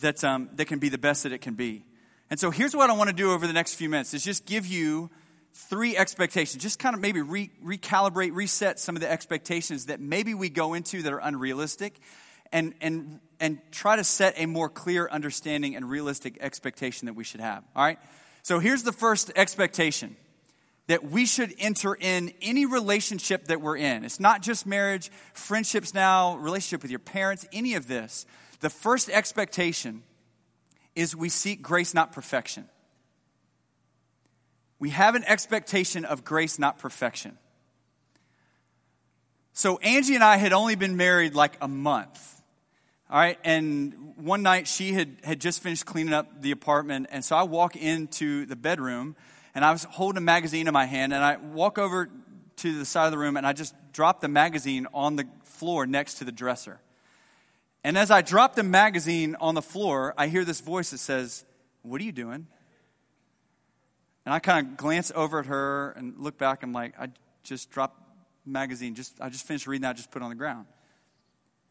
that, 0.00 0.24
um, 0.24 0.48
that 0.54 0.64
can 0.64 0.78
be 0.78 0.88
the 0.88 0.96
best 0.96 1.24
that 1.24 1.32
it 1.32 1.42
can 1.42 1.52
be. 1.52 1.84
And 2.30 2.40
so 2.40 2.50
here's 2.50 2.74
what 2.74 2.88
I 2.88 2.94
want 2.94 3.10
to 3.10 3.16
do 3.16 3.32
over 3.32 3.46
the 3.46 3.52
next 3.52 3.74
few 3.74 3.90
minutes 3.90 4.14
is 4.14 4.24
just 4.24 4.46
give 4.46 4.66
you 4.66 5.10
three 5.52 5.98
expectations. 5.98 6.62
Just 6.62 6.78
kind 6.78 6.94
of 6.94 7.02
maybe 7.02 7.20
re- 7.20 7.50
recalibrate, 7.62 8.34
reset 8.34 8.80
some 8.80 8.96
of 8.96 9.02
the 9.02 9.10
expectations 9.10 9.86
that 9.86 10.00
maybe 10.00 10.32
we 10.32 10.48
go 10.48 10.72
into 10.72 11.02
that 11.02 11.12
are 11.12 11.20
unrealistic 11.20 12.00
and, 12.52 12.74
and, 12.80 13.20
and 13.40 13.58
try 13.70 13.96
to 13.96 14.04
set 14.04 14.34
a 14.36 14.46
more 14.46 14.68
clear 14.68 15.08
understanding 15.10 15.76
and 15.76 15.88
realistic 15.88 16.38
expectation 16.40 17.06
that 17.06 17.14
we 17.14 17.24
should 17.24 17.40
have. 17.40 17.64
All 17.74 17.84
right? 17.84 17.98
So 18.42 18.58
here's 18.58 18.82
the 18.82 18.92
first 18.92 19.32
expectation 19.36 20.16
that 20.86 21.04
we 21.04 21.26
should 21.26 21.52
enter 21.58 21.96
in 21.98 22.32
any 22.40 22.64
relationship 22.64 23.46
that 23.46 23.60
we're 23.60 23.76
in. 23.76 24.04
It's 24.04 24.20
not 24.20 24.42
just 24.42 24.66
marriage, 24.66 25.10
friendships 25.32 25.92
now, 25.92 26.36
relationship 26.36 26.82
with 26.82 26.90
your 26.90 27.00
parents, 27.00 27.46
any 27.52 27.74
of 27.74 27.88
this. 27.88 28.24
The 28.60 28.70
first 28.70 29.10
expectation 29.10 30.02
is 30.94 31.14
we 31.14 31.28
seek 31.28 31.60
grace, 31.60 31.92
not 31.92 32.12
perfection. 32.12 32.68
We 34.78 34.90
have 34.90 35.14
an 35.14 35.24
expectation 35.24 36.04
of 36.04 36.24
grace, 36.24 36.58
not 36.58 36.78
perfection. 36.78 37.36
So 39.52 39.78
Angie 39.78 40.14
and 40.14 40.22
I 40.22 40.36
had 40.36 40.52
only 40.52 40.74
been 40.76 40.96
married 40.96 41.34
like 41.34 41.56
a 41.60 41.68
month. 41.68 42.35
All 43.08 43.18
right, 43.18 43.38
and 43.44 44.14
one 44.16 44.42
night 44.42 44.66
she 44.66 44.92
had, 44.92 45.18
had 45.22 45.40
just 45.40 45.62
finished 45.62 45.86
cleaning 45.86 46.12
up 46.12 46.42
the 46.42 46.50
apartment, 46.50 47.06
and 47.12 47.24
so 47.24 47.36
I 47.36 47.44
walk 47.44 47.76
into 47.76 48.46
the 48.46 48.56
bedroom, 48.56 49.14
and 49.54 49.64
I 49.64 49.70
was 49.70 49.84
holding 49.84 50.18
a 50.18 50.20
magazine 50.20 50.66
in 50.66 50.74
my 50.74 50.86
hand, 50.86 51.12
and 51.12 51.22
I 51.22 51.36
walk 51.36 51.78
over 51.78 52.10
to 52.56 52.78
the 52.78 52.84
side 52.84 53.04
of 53.04 53.12
the 53.12 53.18
room, 53.18 53.36
and 53.36 53.46
I 53.46 53.52
just 53.52 53.76
drop 53.92 54.20
the 54.20 54.28
magazine 54.28 54.88
on 54.92 55.14
the 55.14 55.24
floor 55.44 55.86
next 55.86 56.14
to 56.14 56.24
the 56.24 56.32
dresser. 56.32 56.80
And 57.84 57.96
as 57.96 58.10
I 58.10 58.22
drop 58.22 58.56
the 58.56 58.64
magazine 58.64 59.36
on 59.38 59.54
the 59.54 59.62
floor, 59.62 60.12
I 60.18 60.26
hear 60.26 60.44
this 60.44 60.60
voice 60.60 60.90
that 60.90 60.98
says, 60.98 61.44
What 61.82 62.00
are 62.00 62.04
you 62.04 62.10
doing? 62.10 62.48
And 64.24 64.34
I 64.34 64.40
kind 64.40 64.66
of 64.66 64.76
glance 64.76 65.12
over 65.14 65.38
at 65.38 65.46
her 65.46 65.92
and 65.92 66.18
look 66.18 66.36
back. 66.38 66.64
I'm 66.64 66.72
like, 66.72 66.98
I 66.98 67.10
just 67.44 67.70
dropped 67.70 68.02
magazine. 68.44 68.96
Just 68.96 69.20
I 69.20 69.28
just 69.28 69.46
finished 69.46 69.68
reading 69.68 69.82
that. 69.82 69.90
I 69.90 69.92
just 69.92 70.10
put 70.10 70.22
it 70.22 70.24
on 70.24 70.30
the 70.30 70.34
ground. 70.34 70.66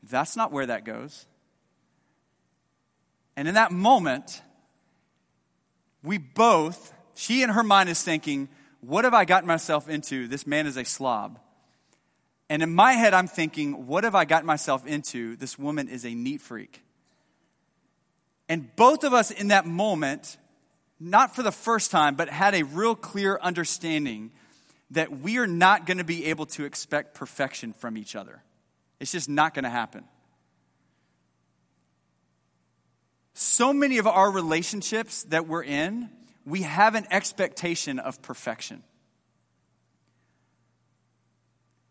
That's 0.09 0.35
not 0.35 0.51
where 0.51 0.65
that 0.65 0.85
goes. 0.85 1.25
And 3.35 3.47
in 3.47 3.55
that 3.55 3.71
moment, 3.71 4.41
we 6.03 6.17
both, 6.17 6.93
she 7.15 7.43
in 7.43 7.49
her 7.49 7.63
mind 7.63 7.89
is 7.89 8.01
thinking, 8.01 8.49
What 8.81 9.03
have 9.03 9.13
I 9.13 9.25
gotten 9.25 9.47
myself 9.47 9.89
into? 9.89 10.27
This 10.27 10.47
man 10.47 10.67
is 10.67 10.77
a 10.77 10.85
slob. 10.85 11.39
And 12.49 12.61
in 12.61 12.73
my 12.73 12.93
head, 12.93 13.13
I'm 13.13 13.27
thinking, 13.27 13.87
What 13.87 14.03
have 14.03 14.15
I 14.15 14.25
gotten 14.25 14.45
myself 14.45 14.85
into? 14.85 15.35
This 15.35 15.57
woman 15.57 15.89
is 15.89 16.05
a 16.05 16.13
neat 16.13 16.41
freak. 16.41 16.83
And 18.47 18.73
both 18.75 19.03
of 19.03 19.13
us 19.13 19.31
in 19.31 19.47
that 19.47 19.65
moment, 19.65 20.37
not 20.99 21.35
for 21.35 21.41
the 21.41 21.51
first 21.51 21.89
time, 21.89 22.15
but 22.15 22.29
had 22.29 22.53
a 22.53 22.63
real 22.63 22.95
clear 22.95 23.39
understanding 23.41 24.31
that 24.91 25.19
we 25.19 25.39
are 25.39 25.47
not 25.47 25.87
going 25.87 25.97
to 25.97 26.03
be 26.03 26.25
able 26.25 26.45
to 26.45 26.63
expect 26.63 27.15
perfection 27.15 27.73
from 27.73 27.97
each 27.97 28.15
other. 28.15 28.43
It's 29.05 29.11
just 29.11 29.29
not 29.29 29.53
going 29.53 29.65
to 29.65 29.69
happen. 29.69 30.03
so 33.35 33.73
many 33.73 33.99
of 33.99 34.07
our 34.07 34.31
relationships 34.31 35.23
that 35.25 35.47
we're 35.47 35.63
in, 35.63 36.09
we 36.45 36.63
have 36.63 36.95
an 36.95 37.05
expectation 37.11 37.99
of 37.99 38.21
perfection. 38.21 38.81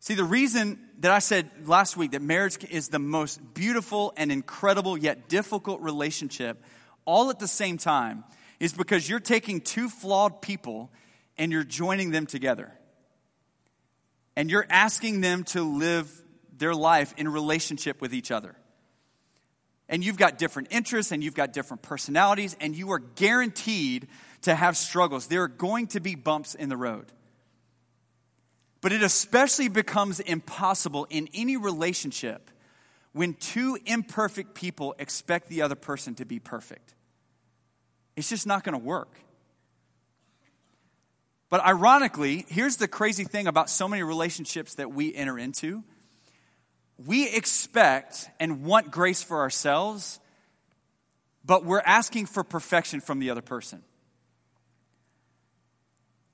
See, 0.00 0.14
the 0.14 0.25
reason 0.25 0.78
that 1.00 1.11
I 1.11 1.18
said 1.18 1.50
last 1.66 1.97
week 1.97 2.12
that 2.12 2.23
marriage 2.23 2.62
is 2.71 2.88
the 2.88 2.99
most 2.99 3.54
beautiful 3.54 4.12
and 4.16 4.33
incredible 4.33 4.99
yet 4.99 5.28
difficult 5.28 5.80
relationship 5.80 6.62
all 7.04 7.30
at 7.30 7.38
the 7.38 7.49
same 7.49 7.78
time 7.78 8.25
is 8.59 8.73
because 8.73 9.09
you're 9.09 9.21
taking 9.21 9.61
two 9.61 9.88
flawed 9.88 10.40
people 10.40 10.90
and 11.37 11.52
you're 11.52 11.64
joining 11.64 12.11
them 12.11 12.26
together. 12.26 12.73
And 14.37 14.50
you're 14.50 14.66
asking 14.68 15.21
them 15.21 15.44
to 15.44 15.62
live 15.62 16.11
their 16.64 16.75
life 16.75 17.12
in 17.18 17.28
relationship 17.28 18.00
with 18.00 18.14
each 18.14 18.30
other. 18.30 18.56
And 19.87 20.02
you've 20.02 20.16
got 20.16 20.38
different 20.38 20.68
interests 20.71 21.12
and 21.12 21.23
you've 21.23 21.35
got 21.35 21.52
different 21.52 21.83
personalities, 21.83 22.56
and 22.59 22.75
you 22.75 22.92
are 22.92 23.00
guaranteed 23.00 24.09
to 24.42 24.54
have 24.54 24.78
struggles. 24.78 25.26
There 25.26 25.42
are 25.42 25.49
going 25.49 25.88
to 25.88 26.00
be 26.00 26.14
bumps 26.14 26.54
in 26.54 26.71
the 26.71 26.76
road. 26.78 27.04
But 28.80 28.92
it 28.92 29.02
especially 29.02 29.68
becomes 29.68 30.21
impossible 30.21 31.06
in 31.11 31.28
any 31.35 31.59
relationship 31.59 32.50
when 33.12 33.35
two 33.35 33.76
imperfect 33.85 34.54
people 34.54 34.94
expect 34.99 35.50
the 35.50 35.61
other 35.61 35.75
person 35.75 36.14
to 36.14 36.25
be 36.25 36.38
perfect. 36.38 36.94
It's 38.16 38.30
just 38.30 38.47
not 38.47 38.64
going 38.64 38.73
to 38.73 38.83
work. 38.83 39.18
But 41.50 41.62
ironically, 41.62 42.47
here's 42.49 42.78
the 42.78 42.88
crazy 42.88 43.25
thing 43.25 43.49
about 43.49 43.68
so 43.68 43.87
many 43.87 44.02
relationships 44.02 44.76
that 44.76 44.94
we 44.94 45.14
enter 45.14 45.38
into 45.38 45.85
we 46.99 47.29
expect 47.29 48.29
and 48.39 48.65
want 48.65 48.91
grace 48.91 49.23
for 49.23 49.41
ourselves, 49.41 50.21
but 51.45 51.65
we're 51.65 51.81
asking 51.81 52.27
for 52.27 52.45
perfection 52.45 53.01
from 53.01 53.19
the 53.19 53.31
other 53.31 53.43
person. 53.43 53.83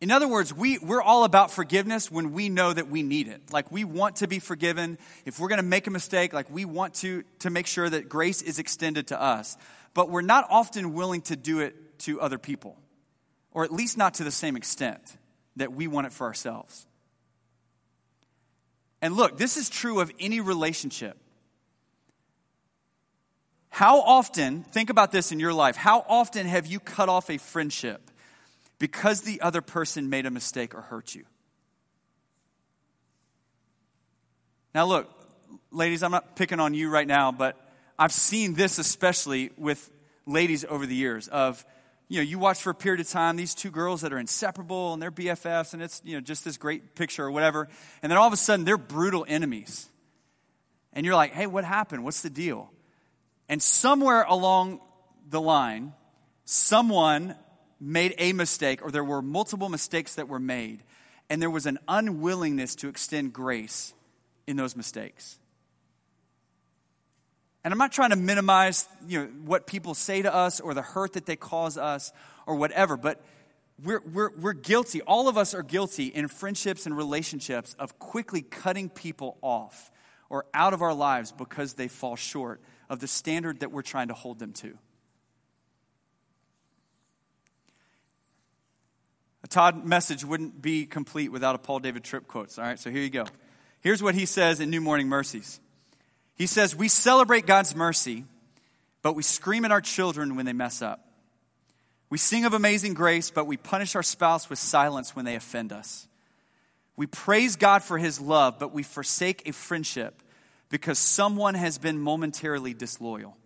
In 0.00 0.11
other 0.11 0.26
words, 0.29 0.55
we, 0.55 0.79
we're 0.79 1.02
all 1.02 1.25
about 1.25 1.50
forgiveness 1.50 2.11
when 2.11 2.33
we 2.33 2.49
know 2.49 2.73
that 2.73 2.88
we 2.88 3.02
need 3.02 3.29
it. 3.29 3.52
Like, 3.52 3.71
we 3.71 3.85
want 3.85 4.17
to 4.17 4.29
be 4.29 4.38
forgiven. 4.38 4.97
If 5.26 5.38
we're 5.38 5.49
going 5.49 5.61
to 5.61 5.62
make 5.62 5.87
a 5.87 5.90
mistake, 5.90 6.33
like, 6.33 6.50
we 6.50 6.64
want 6.64 6.95
to, 6.97 7.23
to 7.40 7.50
make 7.50 7.67
sure 7.67 7.88
that 7.88 8.09
grace 8.09 8.40
is 8.40 8.59
extended 8.59 9.09
to 9.09 9.21
us. 9.21 9.59
But 9.93 10.09
we're 10.09 10.23
not 10.23 10.47
often 10.49 10.95
willing 10.95 11.21
to 11.23 11.37
do 11.37 11.61
it 11.61 11.99
to 12.00 12.19
other 12.19 12.38
people, 12.38 12.79
or 13.52 13.64
at 13.64 13.73
least 13.73 13.99
not 13.99 14.14
to 14.14 14.25
the 14.25 14.31
same 14.31 14.57
extent 14.57 15.02
that 15.57 15.73
we 15.73 15.87
want 15.87 16.07
it 16.07 16.14
for 16.14 16.26
ourselves. 16.26 16.87
And 19.02 19.14
look, 19.14 19.38
this 19.38 19.57
is 19.57 19.71
true 19.71 20.00
of 20.00 20.12
any 20.21 20.40
relationship. 20.40 21.16
How 23.71 24.00
often, 24.00 24.62
think 24.64 24.90
about 24.90 25.12
this 25.12 25.33
in 25.33 25.40
your 25.40 25.54
life, 25.54 25.76
how 25.76 26.04
often 26.09 26.47
have 26.47 26.66
you 26.66 26.80
cut 26.80 27.09
off 27.09 27.30
a 27.30 27.38
friendship 27.38 28.11
because 28.80 29.21
the 29.21 29.40
other 29.42 29.61
person 29.61 30.11
made 30.11 30.26
a 30.26 30.30
mistake 30.30 30.75
or 30.75 30.80
hurt 30.80 31.14
you. 31.14 31.25
Now, 34.75 34.87
look, 34.87 35.09
ladies, 35.71 36.02
I'm 36.02 36.11
not 36.11 36.35
picking 36.35 36.59
on 36.59 36.75
you 36.75 36.88
right 36.88 37.07
now, 37.07 37.30
but 37.30 37.57
I've 37.99 38.12
seen 38.12 38.54
this 38.54 38.78
especially 38.78 39.50
with 39.57 39.92
ladies 40.26 40.64
over 40.64 40.87
the 40.87 40.95
years 40.95 41.28
of, 41.28 41.64
you 42.11 42.17
know, 42.17 42.23
you 42.23 42.40
watch 42.40 42.61
for 42.61 42.71
a 42.71 42.75
period 42.75 43.00
of 43.00 43.09
time 43.09 43.37
these 43.37 43.55
two 43.55 43.71
girls 43.71 44.00
that 44.00 44.12
are 44.12 44.19
inseparable 44.19 44.93
and 44.93 45.00
they're 45.00 45.12
BFFs 45.12 45.75
and 45.75 45.81
it's, 45.81 46.02
you 46.05 46.17
know, 46.17 46.21
just 46.21 46.45
this 46.45 46.57
great 46.57 46.97
picture 46.97 47.25
or 47.25 47.31
whatever. 47.31 47.69
And 48.02 48.11
then 48.11 48.19
all 48.19 48.26
of 48.26 48.33
a 48.33 48.37
sudden 48.37 48.64
they're 48.64 48.76
brutal 48.76 49.25
enemies. 49.29 49.88
And 50.93 51.07
you're 51.07 51.14
like, 51.14 51.33
hey, 51.33 51.47
what 51.47 51.62
happened? 51.62 52.02
What's 52.02 52.23
the 52.23 52.29
deal? 52.29 52.73
And 53.49 53.62
somewhere 53.62 54.25
along 54.25 54.81
the 55.29 55.40
line, 55.40 55.93
someone 56.45 57.37
made 57.81 58.17
a 58.19 58.33
mistake 58.33 58.85
or 58.85 58.90
there 58.90 59.05
were 59.05 59.23
multiple 59.23 59.69
mistakes 59.69 60.17
that 60.17 60.29
were 60.29 60.40
made, 60.40 60.83
and 61.31 61.40
there 61.40 61.49
was 61.49 61.64
an 61.64 61.79
unwillingness 61.87 62.75
to 62.75 62.88
extend 62.88 63.33
grace 63.33 63.95
in 64.49 64.57
those 64.57 64.75
mistakes. 64.75 65.38
And 67.62 67.73
I'm 67.73 67.79
not 67.79 67.93
trying 67.93 68.11
to 68.11 68.17
minimize 68.17 68.88
you 69.07 69.21
know, 69.21 69.26
what 69.45 69.67
people 69.67 69.95
say 69.95 70.23
to 70.23 70.35
us 70.35 70.61
or 70.61 70.73
the 70.75 70.83
hurt 70.83 71.14
that 71.14 71.26
they 71.26 71.37
cause 71.37 71.76
us 71.76 72.12
or 72.47 72.57
whatever, 72.57 72.97
but 72.97 73.23
we're, 73.83 74.00
we're, 74.00 74.31
we're 74.37 74.52
guilty. 74.52 75.02
All 75.02 75.29
of 75.29 75.37
us 75.37 75.55
are 75.55 75.62
guilty 75.62 76.07
in 76.07 76.29
friendships 76.29 76.87
and 76.87 76.97
relationships 76.97 77.75
of 77.79 77.99
quickly 77.99 78.43
cutting 78.43 78.88
people 78.88 79.38
off 79.43 79.90
or 80.29 80.47
out 80.55 80.75
of 80.75 80.83
our 80.83 80.95
lives 80.95 81.33
because 81.33 81.75
they 81.75 81.88
fall 81.88 82.17
short 82.17 82.61
of 82.88 83.00
the 83.00 83.09
standard 83.09 83.61
that 83.61 83.73
we're 83.73 83.83
trying 83.83 84.09
to 84.09 84.14
hold 84.14 84.38
them 84.38 84.52
to. 84.55 84.76
A 89.43 89.49
Todd 89.49 89.85
message 89.85 90.25
wouldn't 90.25 90.61
be 90.61 90.87
complete 90.87 91.31
without 91.31 91.55
a 91.55 91.59
Paul 91.59 91.79
David 91.79 92.05
Tripp 92.05 92.29
quotes. 92.29 92.59
All 92.59 92.64
right, 92.64 92.79
so 92.79 92.90
here 92.90 93.02
you 93.02 93.11
go. 93.11 93.25
Here's 93.81 94.02
what 94.02 94.14
he 94.14 94.26
says 94.26 94.61
in 94.61 94.71
New 94.71 94.81
Morning 94.81 95.09
Mercies. 95.09 95.61
He 96.40 96.47
says, 96.47 96.75
We 96.75 96.88
celebrate 96.88 97.44
God's 97.44 97.76
mercy, 97.76 98.25
but 99.02 99.14
we 99.14 99.23
scream 99.23 99.66
at 99.66 99.73
our 99.73 99.82
children 99.82 100.37
when 100.37 100.47
they 100.47 100.54
mess 100.54 100.80
up. 100.80 101.06
We 102.09 102.16
sing 102.16 102.47
of 102.47 102.54
amazing 102.54 102.94
grace, 102.94 103.30
but 103.30 103.47
we 103.47 103.59
punish 103.59 103.94
our 103.94 104.02
spouse 104.02 104.49
with 104.49 104.59
silence 104.59 105.14
when 105.14 105.26
they 105.26 105.35
offend 105.35 105.70
us. 105.70 106.09
We 106.97 107.06
praise 107.06 107.56
God 107.56 107.82
for 107.82 107.99
his 107.99 108.23
love, 108.23 108.59
but 108.59 108.73
we 108.73 108.82
forsake 108.82 109.47
a 109.47 109.52
friendship 109.52 110.23
because 110.70 110.99
someone 110.99 111.56
has 111.56 111.76
been 111.76 111.99
momentarily 111.99 112.73
disloyal. 112.73 113.37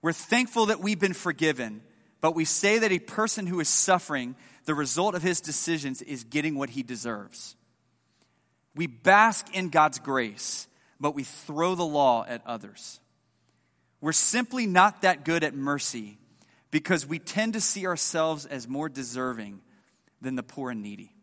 We're 0.00 0.14
thankful 0.14 0.66
that 0.66 0.80
we've 0.80 0.98
been 0.98 1.12
forgiven, 1.12 1.82
but 2.22 2.34
we 2.34 2.46
say 2.46 2.78
that 2.78 2.92
a 2.92 2.98
person 2.98 3.46
who 3.46 3.60
is 3.60 3.68
suffering 3.68 4.36
the 4.64 4.74
result 4.74 5.14
of 5.14 5.22
his 5.22 5.42
decisions 5.42 6.00
is 6.00 6.24
getting 6.24 6.54
what 6.54 6.70
he 6.70 6.82
deserves. 6.82 7.56
We 8.74 8.86
bask 8.86 9.54
in 9.54 9.68
God's 9.68 9.98
grace, 9.98 10.66
but 11.00 11.14
we 11.14 11.24
throw 11.24 11.74
the 11.74 11.84
law 11.84 12.24
at 12.28 12.42
others. 12.46 13.00
We're 14.00 14.12
simply 14.12 14.66
not 14.66 15.02
that 15.02 15.24
good 15.24 15.44
at 15.44 15.54
mercy 15.54 16.18
because 16.70 17.06
we 17.06 17.18
tend 17.18 17.54
to 17.54 17.60
see 17.60 17.86
ourselves 17.86 18.46
as 18.46 18.68
more 18.68 18.88
deserving 18.88 19.60
than 20.20 20.36
the 20.36 20.42
poor 20.42 20.70
and 20.70 20.82
needy. 20.82 21.14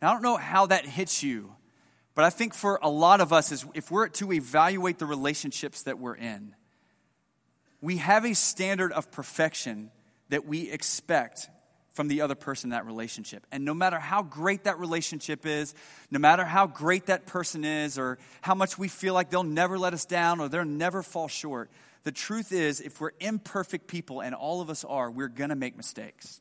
Now, 0.00 0.10
I 0.10 0.12
don't 0.12 0.22
know 0.22 0.36
how 0.36 0.66
that 0.66 0.86
hits 0.86 1.22
you, 1.22 1.54
but 2.14 2.24
I 2.24 2.30
think 2.30 2.54
for 2.54 2.78
a 2.82 2.88
lot 2.88 3.20
of 3.20 3.32
us, 3.32 3.52
is 3.52 3.64
if 3.74 3.90
we're 3.90 4.08
to 4.08 4.32
evaluate 4.32 4.98
the 4.98 5.06
relationships 5.06 5.82
that 5.82 5.98
we're 5.98 6.16
in, 6.16 6.54
we 7.80 7.98
have 7.98 8.24
a 8.24 8.34
standard 8.34 8.92
of 8.92 9.10
perfection 9.10 9.90
that 10.28 10.44
we 10.44 10.70
expect 10.70 11.48
from 11.98 12.06
the 12.06 12.20
other 12.20 12.36
person 12.36 12.68
in 12.68 12.70
that 12.70 12.86
relationship. 12.86 13.44
And 13.50 13.64
no 13.64 13.74
matter 13.74 13.98
how 13.98 14.22
great 14.22 14.62
that 14.64 14.78
relationship 14.78 15.44
is, 15.44 15.74
no 16.12 16.20
matter 16.20 16.44
how 16.44 16.68
great 16.68 17.06
that 17.06 17.26
person 17.26 17.64
is, 17.64 17.98
or 17.98 18.18
how 18.40 18.54
much 18.54 18.78
we 18.78 18.86
feel 18.86 19.14
like 19.14 19.30
they'll 19.30 19.42
never 19.42 19.76
let 19.76 19.94
us 19.94 20.04
down 20.04 20.38
or 20.38 20.48
they'll 20.48 20.64
never 20.64 21.02
fall 21.02 21.26
short, 21.26 21.72
the 22.04 22.12
truth 22.12 22.52
is, 22.52 22.80
if 22.80 23.00
we're 23.00 23.10
imperfect 23.18 23.88
people, 23.88 24.20
and 24.20 24.32
all 24.32 24.60
of 24.60 24.70
us 24.70 24.84
are, 24.84 25.10
we're 25.10 25.26
gonna 25.26 25.56
make 25.56 25.76
mistakes. 25.76 26.40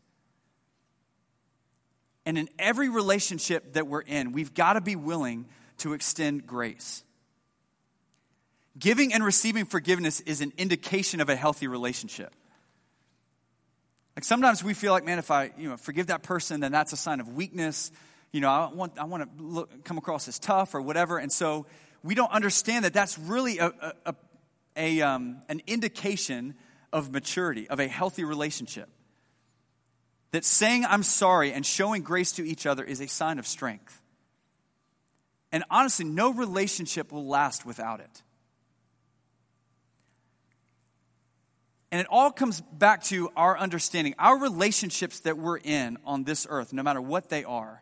And 2.23 2.37
in 2.37 2.49
every 2.59 2.89
relationship 2.89 3.73
that 3.73 3.87
we're 3.87 4.01
in, 4.01 4.33
we've 4.33 4.53
gotta 4.53 4.79
be 4.79 4.95
willing 4.95 5.47
to 5.79 5.93
extend 5.93 6.45
grace. 6.45 7.03
Giving 8.77 9.11
and 9.11 9.25
receiving 9.25 9.65
forgiveness 9.65 10.19
is 10.19 10.41
an 10.41 10.53
indication 10.59 11.19
of 11.19 11.29
a 11.29 11.35
healthy 11.35 11.65
relationship. 11.65 12.31
Like 14.17 14.23
sometimes 14.23 14.63
we 14.63 14.73
feel 14.73 14.93
like, 14.93 15.05
man, 15.05 15.19
if 15.19 15.29
I 15.29 15.51
you 15.59 15.69
know 15.69 15.77
forgive 15.77 16.07
that 16.07 16.23
person, 16.23 16.59
then 16.59 16.71
that's 16.71 16.91
a 16.91 16.97
sign 16.97 17.19
of 17.19 17.35
weakness. 17.35 17.91
You 18.31 18.41
know, 18.41 18.49
I 18.49 18.73
want 18.73 18.97
I 18.97 19.03
want 19.03 19.37
to 19.37 19.43
look, 19.43 19.83
come 19.83 19.99
across 19.99 20.27
as 20.27 20.39
tough 20.39 20.73
or 20.73 20.81
whatever, 20.81 21.19
and 21.19 21.31
so 21.31 21.67
we 22.01 22.15
don't 22.15 22.31
understand 22.31 22.83
that 22.85 22.95
that's 22.95 23.19
really 23.19 23.59
a, 23.59 23.71
a, 24.07 24.15
a, 24.75 25.01
um, 25.01 25.43
an 25.49 25.61
indication 25.67 26.55
of 26.91 27.11
maturity, 27.11 27.69
of 27.69 27.79
a 27.79 27.87
healthy 27.87 28.23
relationship. 28.23 28.89
That 30.31 30.43
saying 30.43 30.83
I'm 30.85 31.03
sorry 31.03 31.53
and 31.53 31.63
showing 31.63 32.01
grace 32.01 32.31
to 32.33 32.47
each 32.47 32.65
other 32.65 32.83
is 32.83 33.01
a 33.01 33.07
sign 33.07 33.37
of 33.37 33.45
strength. 33.45 34.01
And 35.51 35.63
honestly, 35.69 36.05
no 36.05 36.33
relationship 36.33 37.11
will 37.11 37.27
last 37.27 37.67
without 37.67 37.99
it. 37.99 38.23
And 41.97 42.03
it 42.05 42.11
all 42.11 42.29
comes 42.29 42.61
back 42.61 43.01
to 43.05 43.31
our 43.35 43.57
understanding. 43.57 44.13
Our 44.19 44.37
relationships 44.37 45.21
that 45.21 45.35
we're 45.35 45.57
in 45.57 45.97
on 46.05 46.25
this 46.25 46.45
earth, 46.47 46.71
no 46.71 46.83
matter 46.83 47.01
what 47.01 47.29
they 47.29 47.43
are, 47.43 47.81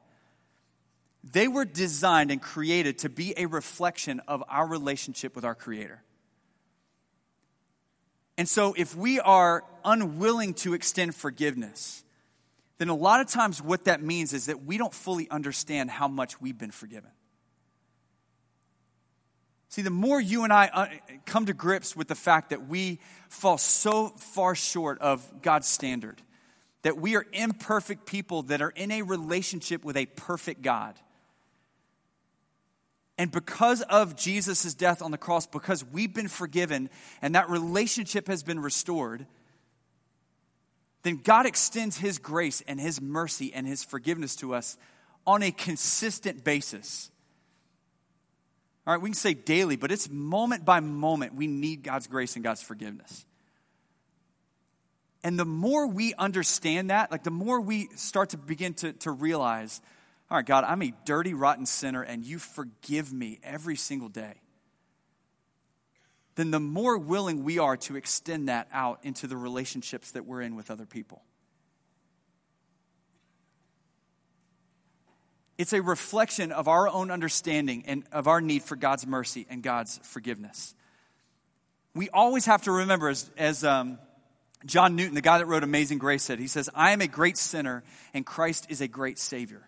they 1.22 1.50
were 1.50 1.66
designed 1.66 2.32
and 2.32 2.42
created 2.42 3.00
to 3.00 3.10
be 3.10 3.34
a 3.36 3.46
reflection 3.48 4.22
of 4.26 4.42
our 4.48 4.66
relationship 4.66 5.36
with 5.36 5.44
our 5.44 5.54
Creator. 5.54 6.02
And 8.38 8.48
so, 8.48 8.74
if 8.78 8.96
we 8.96 9.20
are 9.20 9.66
unwilling 9.84 10.54
to 10.54 10.76
extend 10.76 11.14
forgiveness, 11.14 12.06
then 12.78 12.88
a 12.88 12.96
lot 12.96 13.20
of 13.20 13.28
times 13.28 13.62
what 13.62 13.84
that 13.84 14.02
means 14.02 14.32
is 14.32 14.46
that 14.46 14.64
we 14.64 14.78
don't 14.78 14.94
fully 14.94 15.30
understand 15.30 15.92
how 15.92 16.08
much 16.08 16.40
we've 16.40 16.58
been 16.58 16.72
forgiven. 16.72 17.12
See, 19.76 19.82
the 19.82 19.90
more 19.90 20.22
you 20.22 20.46
and 20.46 20.54
I 20.54 20.68
uh, 20.68 20.88
come 21.26 21.48
to 21.48 21.54
grips 21.54 21.98
with 21.98 22.08
the 22.08 22.16
fact 22.16 22.52
that 22.52 22.70
we 22.70 22.98
fall 23.28 23.58
so 23.58 24.08
far 24.08 24.56
short 24.56 25.00
of 25.00 25.42
God's 25.42 25.68
standard, 25.68 26.22
that 26.84 26.96
we 26.96 27.18
are 27.18 27.26
imperfect 27.34 28.06
people 28.06 28.44
that 28.44 28.62
are 28.62 28.70
in 28.70 28.90
a 28.90 29.02
relationship 29.02 29.84
with 29.84 29.98
a 29.98 30.06
perfect 30.06 30.62
God. 30.62 30.98
And 33.18 33.30
because 33.30 33.82
of 33.82 34.16
Jesus' 34.16 34.74
death 34.74 35.02
on 35.02 35.12
the 35.12 35.18
cross, 35.18 35.46
because 35.46 35.84
we've 35.84 36.14
been 36.14 36.30
forgiven 36.30 36.90
and 37.22 37.36
that 37.36 37.50
relationship 37.50 38.28
has 38.28 38.44
been 38.44 38.62
restored, 38.62 39.26
then 41.04 41.20
God 41.22 41.46
extends 41.46 41.98
His 41.98 42.18
grace 42.18 42.64
and 42.66 42.80
His 42.80 43.02
mercy 43.02 43.54
and 43.54 43.68
His 43.68 43.84
forgiveness 43.84 44.38
to 44.38 44.56
us 44.56 44.78
on 45.28 45.44
a 45.44 45.52
consistent 45.52 46.46
basis. 46.46 47.12
All 48.88 48.94
right, 48.94 49.02
we 49.02 49.10
can 49.10 49.16
say 49.16 49.34
daily, 49.34 49.76
but 49.76 49.92
it's 49.92 50.10
moment 50.10 50.64
by 50.64 50.80
moment 50.80 51.34
we 51.34 51.48
need 51.48 51.82
God's 51.84 52.08
grace 52.08 52.36
and 52.36 52.44
God's 52.44 52.62
forgiveness. 52.62 53.26
And 55.24 55.40
the 55.40 55.46
more 55.46 55.88
we 55.88 56.14
understand 56.14 56.92
that, 56.92 57.12
like 57.12 57.24
the 57.24 57.32
more 57.32 57.60
we 57.60 57.90
start 57.96 58.30
to 58.30 58.38
begin 58.38 58.76
to, 58.76 58.94
to 58.94 59.10
realize, 59.10 59.82
all 60.30 60.38
right, 60.38 60.46
God, 60.46 60.66
I'm 60.66 60.84
a 60.84 60.94
dirty, 61.04 61.34
rotten 61.34 61.66
sinner, 61.66 62.04
and 62.04 62.24
you 62.24 62.38
forgive 62.38 63.12
me 63.12 63.40
every 63.44 63.76
single 63.76 64.10
day. 64.10 64.36
Then 66.36 66.52
the 66.52 66.60
more 66.60 66.98
willing 66.98 67.44
we 67.44 67.58
are 67.58 67.78
to 67.78 67.96
extend 67.96 68.50
that 68.50 68.68
out 68.72 69.00
into 69.02 69.26
the 69.26 69.38
relationships 69.38 70.12
that 70.12 70.28
we're 70.28 70.42
in 70.42 70.56
with 70.56 70.70
other 70.70 70.86
people. 70.86 71.24
It's 75.58 75.74
a 75.74 75.82
reflection 75.82 76.52
of 76.52 76.68
our 76.68 76.88
own 76.88 77.12
understanding 77.12 77.84
and 77.88 78.04
of 78.12 78.28
our 78.28 78.42
need 78.42 78.64
for 78.64 78.76
God's 78.76 79.08
mercy 79.08 79.48
and 79.50 79.64
God's 79.64 80.00
forgiveness. 80.04 80.76
We 81.94 82.10
always 82.10 82.46
have 82.46 82.64
to 82.64 82.72
remember, 82.72 83.08
as, 83.08 83.30
as 83.38 83.64
um, 83.64 83.98
John 84.66 84.98
Newton, 84.98 85.16
the 85.16 85.22
guy 85.22 85.38
that 85.38 85.46
wrote 85.46 85.64
Amazing 85.64 86.00
Grace, 86.00 86.24
said, 86.24 86.40
he 86.40 86.48
says, 86.48 86.70
I 86.76 86.92
am 86.92 87.00
a 87.00 87.08
great 87.08 87.38
sinner 87.38 87.84
and 88.14 88.26
Christ 88.26 88.66
is 88.70 88.82
a 88.82 88.88
great 88.88 89.18
Savior. 89.18 89.68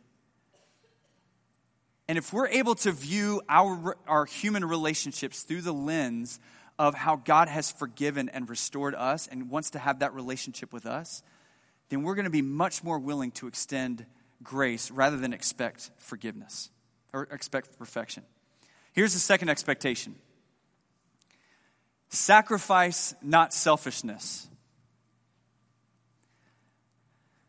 And 2.10 2.17
if 2.17 2.34
we're 2.34 2.48
able 2.48 2.75
to 2.75 2.91
view 2.91 3.41
our, 3.48 3.98
our 4.08 4.25
human 4.25 4.65
relationships 4.65 5.44
through 5.44 5.62
the 5.62 5.74
lens 5.74 6.39
of 6.79 6.96
how 6.96 7.15
God 7.17 7.48
has 7.48 7.72
forgiven 7.72 8.29
and 8.29 8.50
restored 8.50 8.96
us 8.96 9.27
and 9.27 9.50
wants 9.50 9.72
to 9.72 9.79
have 9.79 10.00
that 10.00 10.13
relationship 10.13 10.74
with 10.74 10.86
us, 10.86 11.24
then 11.89 12.03
we're 12.03 12.15
going 12.15 12.25
to 12.25 12.29
be 12.29 12.41
much 12.41 12.84
more 12.84 13.00
willing 13.00 13.32
to 13.32 13.48
extend 13.48 14.06
grace 14.44 14.91
rather 14.91 15.17
than 15.17 15.34
expect 15.34 15.91
forgiveness 15.98 16.70
or 17.13 17.24
expect 17.32 17.77
perfection. 17.77 18.24
Here's 18.94 19.13
the 19.13 19.20
second 19.20 19.50
expectation 19.50 20.15
sacrifice, 22.10 23.13
not 23.22 23.53
selfishness. 23.53 24.48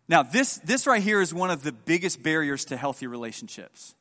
Now, 0.09 0.23
this, 0.23 0.57
this 0.59 0.87
right 0.87 1.02
here 1.02 1.21
is 1.21 1.35
one 1.35 1.50
of 1.50 1.62
the 1.62 1.73
biggest 1.73 2.23
barriers 2.23 2.64
to 2.66 2.76
healthy 2.76 3.07
relationships. 3.07 3.95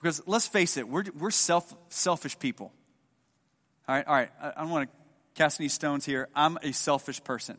Because 0.00 0.22
let's 0.26 0.46
face 0.46 0.76
it, 0.76 0.88
we're, 0.88 1.04
we're 1.18 1.30
self, 1.30 1.74
selfish 1.88 2.38
people. 2.38 2.72
All 3.86 3.94
right, 3.94 4.06
all 4.06 4.14
right, 4.14 4.30
I, 4.40 4.52
I 4.56 4.60
don't 4.62 4.70
want 4.70 4.88
to 4.88 4.96
cast 5.34 5.60
any 5.60 5.68
stones 5.68 6.06
here. 6.06 6.28
I'm 6.34 6.58
a 6.62 6.72
selfish 6.72 7.22
person. 7.22 7.58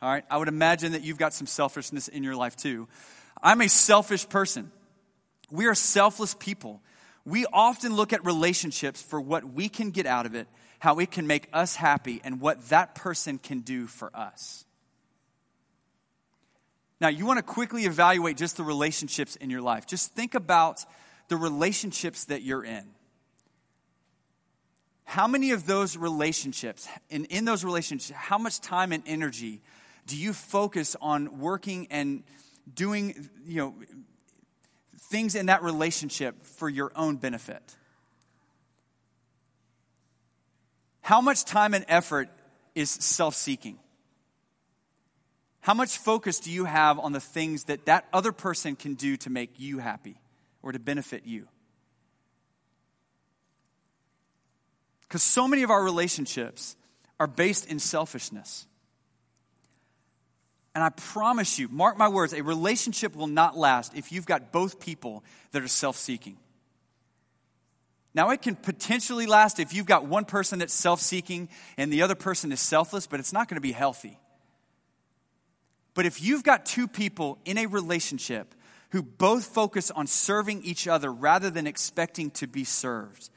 All 0.00 0.08
right, 0.08 0.24
I 0.30 0.36
would 0.36 0.48
imagine 0.48 0.92
that 0.92 1.02
you've 1.02 1.18
got 1.18 1.34
some 1.34 1.46
selfishness 1.46 2.08
in 2.08 2.22
your 2.22 2.36
life 2.36 2.56
too. 2.56 2.86
I'm 3.42 3.60
a 3.60 3.68
selfish 3.68 4.28
person. 4.28 4.70
We 5.50 5.66
are 5.66 5.74
selfless 5.74 6.34
people. 6.34 6.80
We 7.24 7.46
often 7.52 7.94
look 7.94 8.12
at 8.12 8.24
relationships 8.24 9.02
for 9.02 9.20
what 9.20 9.44
we 9.44 9.68
can 9.68 9.90
get 9.90 10.06
out 10.06 10.24
of 10.24 10.34
it, 10.34 10.46
how 10.78 10.98
it 10.98 11.10
can 11.10 11.26
make 11.26 11.48
us 11.52 11.74
happy, 11.74 12.20
and 12.22 12.40
what 12.40 12.68
that 12.68 12.94
person 12.94 13.38
can 13.38 13.60
do 13.60 13.86
for 13.86 14.10
us. 14.14 14.64
Now, 17.00 17.08
you 17.08 17.26
want 17.26 17.38
to 17.38 17.42
quickly 17.42 17.84
evaluate 17.84 18.36
just 18.36 18.56
the 18.56 18.64
relationships 18.64 19.36
in 19.36 19.50
your 19.50 19.62
life. 19.62 19.86
Just 19.86 20.14
think 20.14 20.34
about 20.34 20.84
the 21.28 21.36
relationships 21.36 22.24
that 22.26 22.42
you're 22.42 22.64
in. 22.64 22.84
How 25.04 25.26
many 25.26 25.52
of 25.52 25.66
those 25.66 25.96
relationships, 25.96 26.88
and 27.10 27.24
in 27.26 27.44
those 27.44 27.64
relationships, 27.64 28.16
how 28.16 28.38
much 28.38 28.60
time 28.60 28.92
and 28.92 29.02
energy 29.06 29.60
do 30.08 30.16
you 30.16 30.32
focus 30.32 30.96
on 31.00 31.38
working 31.38 31.86
and 31.90 32.24
doing, 32.72 33.28
you 33.46 33.56
know, 33.60 33.74
things 35.10 35.34
in 35.34 35.46
that 35.46 35.62
relationship 35.62 36.42
for 36.42 36.68
your 36.68 36.90
own 36.96 37.16
benefit? 37.16 37.62
How 41.02 41.20
much 41.20 41.44
time 41.44 41.74
and 41.74 41.84
effort 41.88 42.30
is 42.74 42.90
self 42.90 43.34
seeking? 43.34 43.78
How 45.60 45.74
much 45.74 45.98
focus 45.98 46.40
do 46.40 46.50
you 46.50 46.64
have 46.64 46.98
on 46.98 47.12
the 47.12 47.20
things 47.20 47.64
that 47.64 47.84
that 47.84 48.06
other 48.12 48.32
person 48.32 48.76
can 48.76 48.94
do 48.94 49.18
to 49.18 49.30
make 49.30 49.60
you 49.60 49.78
happy 49.78 50.18
or 50.62 50.72
to 50.72 50.78
benefit 50.78 51.26
you? 51.26 51.48
Because 55.02 55.22
so 55.22 55.46
many 55.46 55.62
of 55.62 55.70
our 55.70 55.82
relationships 55.82 56.76
are 57.20 57.26
based 57.26 57.66
in 57.66 57.78
selfishness. 57.78 58.66
And 60.78 60.84
I 60.84 60.90
promise 60.90 61.58
you, 61.58 61.66
mark 61.66 61.98
my 61.98 62.08
words, 62.08 62.32
a 62.32 62.40
relationship 62.40 63.16
will 63.16 63.26
not 63.26 63.56
last 63.56 63.96
if 63.96 64.12
you've 64.12 64.26
got 64.26 64.52
both 64.52 64.78
people 64.78 65.24
that 65.50 65.60
are 65.60 65.66
self 65.66 65.96
seeking. 65.96 66.36
Now, 68.14 68.30
it 68.30 68.42
can 68.42 68.54
potentially 68.54 69.26
last 69.26 69.58
if 69.58 69.74
you've 69.74 69.86
got 69.86 70.06
one 70.06 70.24
person 70.24 70.60
that's 70.60 70.72
self 70.72 71.00
seeking 71.00 71.48
and 71.76 71.92
the 71.92 72.02
other 72.02 72.14
person 72.14 72.52
is 72.52 72.60
selfless, 72.60 73.08
but 73.08 73.18
it's 73.18 73.32
not 73.32 73.48
going 73.48 73.56
to 73.56 73.60
be 73.60 73.72
healthy. 73.72 74.20
But 75.94 76.06
if 76.06 76.22
you've 76.22 76.44
got 76.44 76.64
two 76.64 76.86
people 76.86 77.38
in 77.44 77.58
a 77.58 77.66
relationship 77.66 78.54
who 78.90 79.02
both 79.02 79.46
focus 79.46 79.90
on 79.90 80.06
serving 80.06 80.62
each 80.62 80.86
other 80.86 81.12
rather 81.12 81.50
than 81.50 81.66
expecting 81.66 82.30
to 82.30 82.46
be 82.46 82.62
served, 82.62 83.30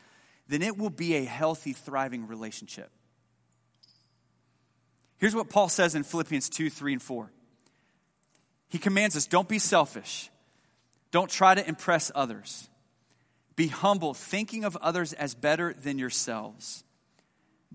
then 0.47 0.62
it 0.62 0.77
will 0.77 0.91
be 0.91 1.15
a 1.15 1.25
healthy, 1.25 1.73
thriving 1.73 2.27
relationship. 2.27 2.91
Here's 5.21 5.34
what 5.34 5.49
Paul 5.49 5.69
says 5.69 5.95
in 5.95 6.03
Philippians 6.03 6.49
2 6.49 6.69
3 6.69 6.93
and 6.93 7.01
4. 7.01 7.31
He 8.67 8.77
commands 8.77 9.15
us 9.15 9.25
don't 9.25 9.47
be 9.47 9.60
selfish, 9.60 10.29
don't 11.12 11.29
try 11.29 11.55
to 11.55 11.65
impress 11.65 12.12
others. 12.13 12.67
Be 13.55 13.67
humble, 13.67 14.13
thinking 14.13 14.63
of 14.63 14.75
others 14.77 15.13
as 15.13 15.36
better 15.36 15.73
than 15.73 15.99
yourselves. 15.99 16.84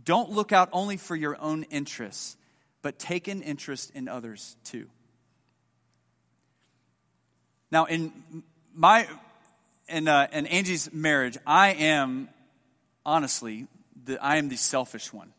Don't 0.02 0.30
look 0.30 0.50
out 0.52 0.68
only 0.72 0.96
for 0.96 1.14
your 1.14 1.40
own 1.40 1.62
interests 1.64 2.36
but 2.86 3.00
take 3.00 3.26
an 3.26 3.42
interest 3.42 3.90
in 3.96 4.06
others 4.06 4.56
too. 4.62 4.86
Now, 7.72 7.86
in 7.86 8.12
my 8.72 9.08
in, 9.88 10.06
uh, 10.06 10.28
in 10.30 10.46
Angie's 10.46 10.92
marriage, 10.92 11.36
I 11.44 11.70
am 11.70 12.28
honestly 13.04 13.66
the, 14.04 14.22
I 14.22 14.36
am 14.36 14.48
the 14.48 14.56
selfish 14.56 15.12
one. 15.12 15.32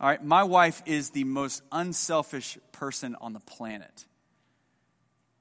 All 0.00 0.06
right, 0.06 0.24
my 0.24 0.44
wife 0.44 0.82
is 0.86 1.10
the 1.10 1.24
most 1.24 1.62
unselfish 1.70 2.56
person 2.72 3.16
on 3.20 3.34
the 3.34 3.40
planet. 3.40 4.06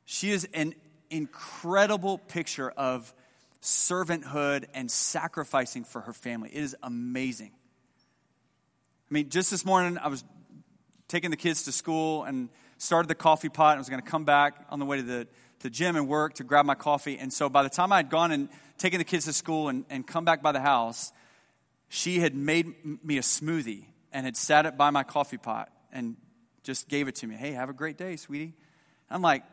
She 0.04 0.32
is 0.32 0.50
an 0.54 0.76
incredible 1.10 2.18
picture 2.18 2.70
of 2.72 3.14
servanthood 3.62 4.66
and 4.74 4.92
sacrificing 4.92 5.86
for 5.86 6.02
her 6.02 6.12
family. 6.12 6.50
It 6.52 6.62
is 6.62 6.76
amazing. 6.84 7.52
I 9.10 9.14
mean, 9.14 9.30
just 9.30 9.50
this 9.50 9.64
morning, 9.64 9.98
I 9.98 10.10
was 10.10 10.26
taking 11.08 11.32
the 11.32 11.38
kids 11.38 11.64
to 11.64 11.72
school 11.72 12.26
and 12.26 12.50
started 12.78 13.08
the 13.08 13.16
coffee 13.16 13.50
pot. 13.50 13.76
I 13.76 13.78
was 13.78 13.88
going 13.88 14.02
to 14.02 14.10
come 14.10 14.26
back 14.26 14.66
on 14.70 14.80
the 14.80 14.86
way 14.86 14.98
to 14.98 15.04
the 15.04 15.28
to 15.60 15.70
gym 15.70 15.96
and 15.96 16.08
work 16.08 16.36
to 16.36 16.44
grab 16.44 16.66
my 16.66 16.76
coffee. 16.76 17.18
And 17.18 17.32
so 17.32 17.50
by 17.50 17.64
the 17.64 17.70
time 17.70 17.94
I 17.94 17.98
had 17.98 18.10
gone 18.10 18.32
and 18.32 18.50
taken 18.78 18.98
the 18.98 19.06
kids 19.06 19.26
to 19.26 19.34
school 19.34 19.70
and, 19.70 19.86
and 19.90 20.08
come 20.08 20.24
back 20.26 20.42
by 20.42 20.52
the 20.54 20.62
house, 20.62 21.12
she 21.90 22.20
had 22.20 22.34
made 22.34 23.04
me 23.04 23.18
a 23.18 23.22
smoothie 23.22 23.89
and 24.12 24.26
had 24.26 24.38
sat 24.38 24.66
it 24.66 24.78
by 24.78 24.90
my 24.90 25.04
coffee 25.04 25.38
pot 25.38 25.70
and 25.92 26.16
just 26.64 26.88
gave 26.88 27.08
it 27.08 27.16
to 27.16 27.28
me. 27.28 27.36
Hey, 27.36 27.52
have 27.54 27.70
a 27.70 27.74
great 27.74 27.98
day, 27.98 28.16
sweetie. 28.16 28.54
I'm 29.10 29.22
like, 29.22 29.44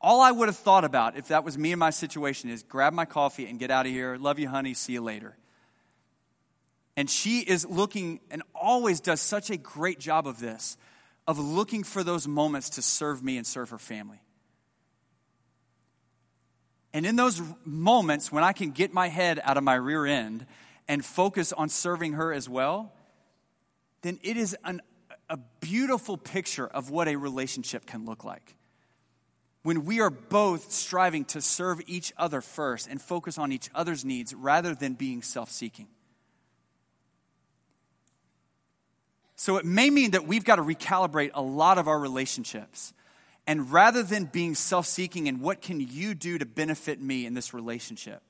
all 0.00 0.20
I 0.20 0.30
would 0.30 0.48
have 0.48 0.56
thought 0.56 0.84
about 0.84 1.16
if 1.16 1.28
that 1.28 1.44
was 1.44 1.56
me 1.56 1.72
in 1.72 1.78
my 1.78 1.90
situation 1.90 2.50
is 2.50 2.62
grab 2.62 2.92
my 2.92 3.04
coffee 3.04 3.46
and 3.46 3.58
get 3.58 3.70
out 3.70 3.86
of 3.86 3.92
here. 3.92 4.16
Love 4.16 4.38
you, 4.38 4.48
honey. 4.48 4.74
See 4.74 4.92
you 4.92 5.00
later. 5.00 5.36
And 6.96 7.10
she 7.10 7.40
is 7.40 7.66
looking 7.66 8.20
and 8.30 8.42
always 8.54 9.00
does 9.00 9.20
such 9.20 9.50
a 9.50 9.56
great 9.56 9.98
job 9.98 10.26
of 10.26 10.38
this, 10.38 10.76
of 11.26 11.38
looking 11.38 11.84
for 11.84 12.04
those 12.04 12.28
moments 12.28 12.70
to 12.70 12.82
serve 12.82 13.22
me 13.22 13.36
and 13.36 13.46
serve 13.46 13.70
her 13.70 13.78
family. 13.78 14.20
And 16.92 17.04
in 17.04 17.16
those 17.16 17.42
moments 17.64 18.30
when 18.30 18.44
I 18.44 18.52
can 18.52 18.70
get 18.70 18.92
my 18.92 19.08
head 19.08 19.40
out 19.42 19.56
of 19.56 19.64
my 19.64 19.74
rear 19.74 20.06
end 20.06 20.46
and 20.86 21.04
focus 21.04 21.52
on 21.52 21.68
serving 21.68 22.12
her 22.12 22.32
as 22.32 22.48
well, 22.48 22.92
then 24.04 24.20
it 24.22 24.36
is 24.36 24.54
an, 24.64 24.82
a 25.30 25.38
beautiful 25.60 26.18
picture 26.18 26.66
of 26.66 26.90
what 26.90 27.08
a 27.08 27.16
relationship 27.16 27.86
can 27.86 28.04
look 28.04 28.22
like. 28.22 28.54
when 29.62 29.86
we 29.86 29.98
are 29.98 30.10
both 30.10 30.70
striving 30.70 31.24
to 31.24 31.40
serve 31.40 31.80
each 31.86 32.12
other 32.18 32.42
first 32.42 32.86
and 32.86 33.00
focus 33.00 33.38
on 33.38 33.50
each 33.50 33.70
other's 33.74 34.04
needs 34.04 34.34
rather 34.34 34.74
than 34.74 34.92
being 34.92 35.22
self 35.22 35.50
seeking. 35.50 35.88
So 39.36 39.56
it 39.56 39.64
may 39.64 39.88
mean 39.88 40.10
that 40.10 40.26
we've 40.26 40.44
got 40.44 40.56
to 40.56 40.62
recalibrate 40.62 41.30
a 41.32 41.40
lot 41.40 41.78
of 41.78 41.88
our 41.88 41.98
relationships. 41.98 42.92
And 43.46 43.72
rather 43.72 44.02
than 44.02 44.26
being 44.26 44.54
self 44.54 44.86
seeking 44.86 45.28
and 45.28 45.40
what 45.40 45.62
can 45.62 45.80
you 45.80 46.14
do 46.14 46.36
to 46.36 46.44
benefit 46.44 47.00
me 47.00 47.24
in 47.24 47.32
this 47.32 47.54
relationship, 47.54 48.22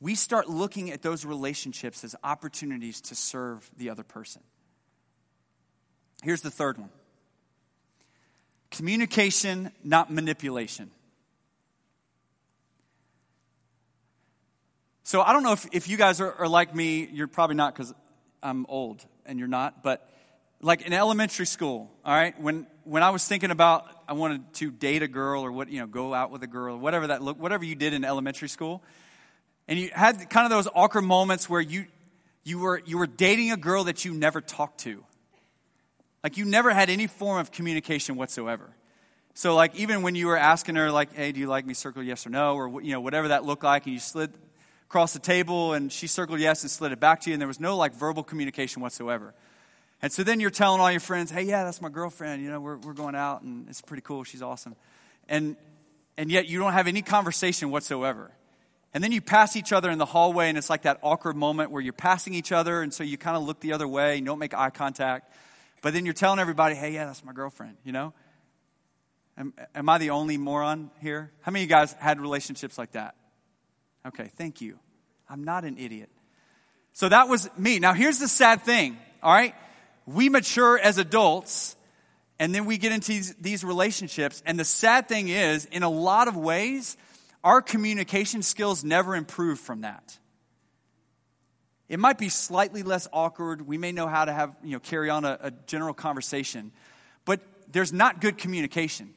we 0.00 0.14
start 0.14 0.48
looking 0.48 0.90
at 0.90 1.02
those 1.02 1.26
relationships 1.26 2.02
as 2.02 2.16
opportunities 2.24 3.02
to 3.02 3.14
serve 3.14 3.70
the 3.76 3.90
other 3.90 4.04
person. 4.04 4.42
Here's 6.22 6.40
the 6.40 6.50
third 6.50 6.78
one 6.78 6.90
communication, 8.70 9.70
not 9.84 10.10
manipulation. 10.10 10.90
So 15.02 15.20
I 15.20 15.34
don't 15.34 15.42
know 15.42 15.52
if, 15.52 15.66
if 15.72 15.88
you 15.88 15.98
guys 15.98 16.20
are, 16.20 16.32
are 16.32 16.48
like 16.48 16.74
me. 16.74 17.06
You're 17.12 17.28
probably 17.28 17.56
not 17.56 17.74
because 17.74 17.92
I'm 18.42 18.64
old 18.68 19.04
and 19.26 19.38
you're 19.38 19.46
not. 19.48 19.82
But 19.82 20.08
like 20.62 20.82
in 20.82 20.94
elementary 20.94 21.44
school, 21.44 21.90
all 22.04 22.14
right, 22.14 22.40
when, 22.40 22.66
when 22.84 23.02
I 23.02 23.10
was 23.10 23.26
thinking 23.26 23.50
about 23.50 23.86
I 24.08 24.14
wanted 24.14 24.54
to 24.54 24.70
date 24.70 25.02
a 25.02 25.08
girl 25.08 25.42
or 25.42 25.52
what, 25.52 25.68
you 25.68 25.80
know, 25.80 25.86
go 25.86 26.14
out 26.14 26.30
with 26.30 26.42
a 26.42 26.46
girl, 26.46 26.78
whatever 26.78 27.08
that 27.08 27.20
look, 27.20 27.38
whatever 27.38 27.64
you 27.64 27.74
did 27.74 27.92
in 27.92 28.04
elementary 28.04 28.48
school, 28.48 28.82
and 29.68 29.78
you 29.78 29.90
had 29.92 30.30
kind 30.30 30.46
of 30.46 30.50
those 30.50 30.68
awkward 30.74 31.02
moments 31.02 31.48
where 31.48 31.60
you, 31.60 31.86
you, 32.42 32.58
were, 32.58 32.80
you 32.86 32.96
were 32.96 33.06
dating 33.06 33.52
a 33.52 33.56
girl 33.56 33.84
that 33.84 34.04
you 34.04 34.14
never 34.14 34.40
talked 34.40 34.80
to. 34.80 35.04
Like 36.22 36.36
you 36.36 36.44
never 36.44 36.70
had 36.70 36.90
any 36.90 37.06
form 37.06 37.40
of 37.40 37.50
communication 37.50 38.16
whatsoever. 38.16 38.70
So 39.34 39.54
like 39.54 39.74
even 39.74 40.02
when 40.02 40.14
you 40.14 40.26
were 40.26 40.36
asking 40.36 40.76
her 40.76 40.90
like, 40.90 41.14
"Hey, 41.14 41.32
do 41.32 41.40
you 41.40 41.46
like 41.46 41.66
me?" 41.66 41.74
circle 41.74 42.02
yes 42.02 42.26
or 42.26 42.30
no 42.30 42.54
or 42.54 42.82
you 42.82 42.92
know 42.92 43.00
whatever 43.00 43.28
that 43.28 43.44
looked 43.44 43.64
like 43.64 43.86
and 43.86 43.94
you 43.94 43.98
slid 44.00 44.32
across 44.88 45.14
the 45.14 45.18
table 45.18 45.72
and 45.72 45.90
she 45.90 46.06
circled 46.06 46.38
yes 46.38 46.62
and 46.62 46.70
slid 46.70 46.92
it 46.92 47.00
back 47.00 47.20
to 47.22 47.30
you 47.30 47.34
and 47.34 47.40
there 47.40 47.48
was 47.48 47.60
no 47.60 47.76
like 47.76 47.94
verbal 47.94 48.22
communication 48.22 48.82
whatsoever. 48.82 49.34
And 50.02 50.12
so 50.12 50.22
then 50.22 50.40
you're 50.40 50.50
telling 50.50 50.80
all 50.80 50.90
your 50.90 51.00
friends, 51.00 51.30
"Hey, 51.30 51.42
yeah, 51.42 51.64
that's 51.64 51.80
my 51.80 51.88
girlfriend. 51.88 52.42
You 52.42 52.50
know, 52.50 52.60
we're 52.60 52.76
we're 52.76 52.92
going 52.92 53.14
out 53.14 53.42
and 53.42 53.68
it's 53.68 53.80
pretty 53.80 54.02
cool. 54.02 54.22
She's 54.24 54.42
awesome." 54.42 54.76
And 55.28 55.56
and 56.16 56.30
yet 56.30 56.46
you 56.46 56.58
don't 56.58 56.74
have 56.74 56.86
any 56.86 57.02
conversation 57.02 57.70
whatsoever. 57.70 58.30
And 58.94 59.02
then 59.02 59.12
you 59.12 59.22
pass 59.22 59.56
each 59.56 59.72
other 59.72 59.90
in 59.90 59.96
the 59.96 60.04
hallway, 60.04 60.50
and 60.50 60.58
it's 60.58 60.68
like 60.68 60.82
that 60.82 60.98
awkward 61.00 61.34
moment 61.34 61.70
where 61.70 61.80
you're 61.80 61.94
passing 61.94 62.34
each 62.34 62.52
other, 62.52 62.82
and 62.82 62.92
so 62.92 63.02
you 63.02 63.16
kind 63.16 63.38
of 63.38 63.44
look 63.44 63.60
the 63.60 63.72
other 63.72 63.88
way, 63.88 64.12
and 64.12 64.20
you 64.20 64.26
don't 64.26 64.38
make 64.38 64.52
eye 64.52 64.68
contact. 64.68 65.32
But 65.82 65.92
then 65.92 66.06
you're 66.06 66.14
telling 66.14 66.38
everybody, 66.38 66.74
hey, 66.74 66.92
yeah, 66.92 67.06
that's 67.06 67.24
my 67.24 67.32
girlfriend, 67.32 67.76
you 67.84 67.92
know? 67.92 68.14
Am, 69.36 69.52
am 69.74 69.88
I 69.88 69.98
the 69.98 70.10
only 70.10 70.38
moron 70.38 70.90
here? 71.00 71.32
How 71.42 71.50
many 71.50 71.64
of 71.64 71.70
you 71.70 71.74
guys 71.74 71.92
had 71.94 72.20
relationships 72.20 72.78
like 72.78 72.92
that? 72.92 73.16
Okay, 74.06 74.30
thank 74.36 74.60
you. 74.60 74.78
I'm 75.28 75.44
not 75.44 75.64
an 75.64 75.78
idiot. 75.78 76.08
So 76.92 77.08
that 77.08 77.28
was 77.28 77.50
me. 77.58 77.78
Now, 77.78 77.94
here's 77.94 78.18
the 78.18 78.28
sad 78.28 78.62
thing, 78.62 78.96
all 79.22 79.32
right? 79.32 79.54
We 80.06 80.28
mature 80.28 80.78
as 80.78 80.98
adults, 80.98 81.74
and 82.38 82.54
then 82.54 82.64
we 82.64 82.78
get 82.78 82.92
into 82.92 83.08
these, 83.08 83.34
these 83.36 83.64
relationships. 83.64 84.42
And 84.46 84.58
the 84.58 84.64
sad 84.64 85.08
thing 85.08 85.28
is, 85.28 85.64
in 85.66 85.82
a 85.82 85.88
lot 85.88 86.28
of 86.28 86.36
ways, 86.36 86.96
our 87.42 87.62
communication 87.62 88.42
skills 88.42 88.84
never 88.84 89.16
improve 89.16 89.58
from 89.58 89.80
that. 89.80 90.18
It 91.92 92.00
might 92.00 92.16
be 92.16 92.30
slightly 92.30 92.82
less 92.82 93.06
awkward. 93.12 93.66
We 93.66 93.76
may 93.76 93.92
know 93.92 94.06
how 94.06 94.24
to 94.24 94.32
have, 94.32 94.56
you 94.64 94.70
know, 94.70 94.78
carry 94.78 95.10
on 95.10 95.26
a, 95.26 95.38
a 95.42 95.50
general 95.50 95.92
conversation, 95.92 96.72
but 97.26 97.42
there's 97.70 97.92
not 97.92 98.22
good 98.22 98.38
communication. 98.38 99.12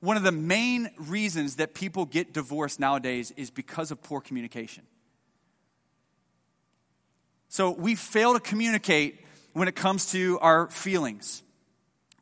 One 0.00 0.18
of 0.18 0.22
the 0.22 0.32
main 0.32 0.90
reasons 0.98 1.56
that 1.56 1.72
people 1.72 2.04
get 2.04 2.34
divorced 2.34 2.78
nowadays 2.78 3.32
is 3.38 3.50
because 3.50 3.90
of 3.90 4.02
poor 4.02 4.20
communication. 4.20 4.84
So 7.48 7.70
we 7.70 7.94
fail 7.94 8.34
to 8.34 8.40
communicate 8.40 9.24
when 9.54 9.66
it 9.66 9.74
comes 9.74 10.12
to 10.12 10.38
our 10.40 10.68
feelings 10.68 11.42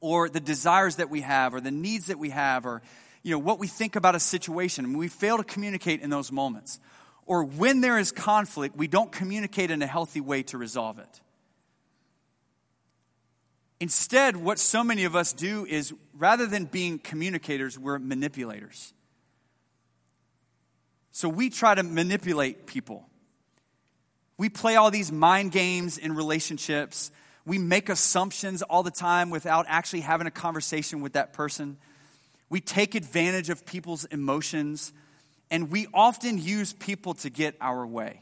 or 0.01 0.29
the 0.29 0.39
desires 0.39 0.97
that 0.97 1.11
we 1.11 1.23
have 1.23 1.55
or 1.55 1.61
the 1.61 1.73
needs 1.73 2.07
that 2.07 2.21
we 2.21 2.31
have 2.31 2.65
or 2.65 2.83
you 3.25 3.33
know 3.33 3.41
what 3.41 3.59
we 3.59 3.67
think 3.67 3.97
about 3.97 4.15
a 4.15 4.21
situation. 4.21 4.97
We 4.97 5.09
fail 5.09 5.39
to 5.39 5.45
communicate 5.45 6.03
in 6.03 6.09
those 6.09 6.31
moments 6.31 6.79
or 7.27 7.45
when 7.45 7.81
there 7.81 7.99
is 7.99 8.13
conflict, 8.13 8.77
we 8.77 8.87
don't 8.87 9.11
communicate 9.11 9.71
in 9.71 9.83
a 9.83 9.87
healthy 9.87 10.21
way 10.21 10.45
to 10.45 10.57
resolve 10.57 10.99
it. 10.99 11.21
Instead, 13.79 14.37
what 14.37 14.59
so 14.59 14.83
many 14.83 15.05
of 15.05 15.15
us 15.15 15.33
do 15.33 15.67
is 15.67 15.93
rather 16.15 16.47
than 16.47 16.65
being 16.65 16.99
communicators, 16.99 17.79
we're 17.79 17.99
manipulators. 17.99 18.95
So 21.13 21.29
we 21.29 21.51
try 21.51 21.75
to 21.75 21.83
manipulate 21.83 22.67
people. 22.67 23.07
We 24.39 24.49
play 24.49 24.77
all 24.77 24.91
these 24.91 25.11
mind 25.11 25.53
games 25.53 25.99
in 25.99 26.15
relationships. 26.15 27.11
We 27.45 27.59
make 27.59 27.89
assumptions 27.89 28.63
all 28.63 28.83
the 28.83 28.91
time 28.91 29.31
without 29.31 29.67
actually 29.69 30.03
having 30.03 30.27
a 30.27 30.31
conversation 30.31 31.01
with 31.01 31.15
that 31.15 31.33
person. 31.33 31.79
We 32.49 32.61
take 32.61 32.95
advantage 32.95 33.51
of 33.51 33.67
people's 33.67 34.05
emotions 34.07 34.93
and 35.51 35.71
we 35.71 35.87
often 35.95 36.39
use 36.39 36.73
people 36.73 37.15
to 37.15 37.31
get 37.31 37.57
our 37.61 37.87
way. 37.87 38.21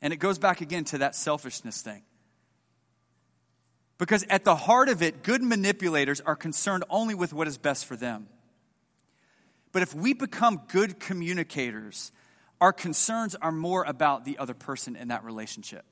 And 0.00 0.12
it 0.12 0.16
goes 0.16 0.38
back 0.38 0.60
again 0.60 0.84
to 0.84 0.98
that 0.98 1.16
selfishness 1.16 1.82
thing. 1.82 2.02
Because 3.98 4.24
at 4.30 4.44
the 4.44 4.54
heart 4.54 4.88
of 4.88 5.02
it, 5.02 5.24
good 5.24 5.42
manipulators 5.42 6.20
are 6.20 6.36
concerned 6.36 6.84
only 6.88 7.16
with 7.16 7.32
what 7.32 7.48
is 7.48 7.58
best 7.58 7.84
for 7.86 7.96
them. 7.96 8.28
But 9.72 9.82
if 9.82 9.92
we 9.92 10.14
become 10.14 10.62
good 10.68 11.00
communicators, 11.00 12.12
our 12.60 12.72
concerns 12.72 13.34
are 13.34 13.52
more 13.52 13.84
about 13.84 14.24
the 14.24 14.38
other 14.38 14.54
person 14.54 14.94
in 14.94 15.08
that 15.08 15.24
relationship. 15.24 15.84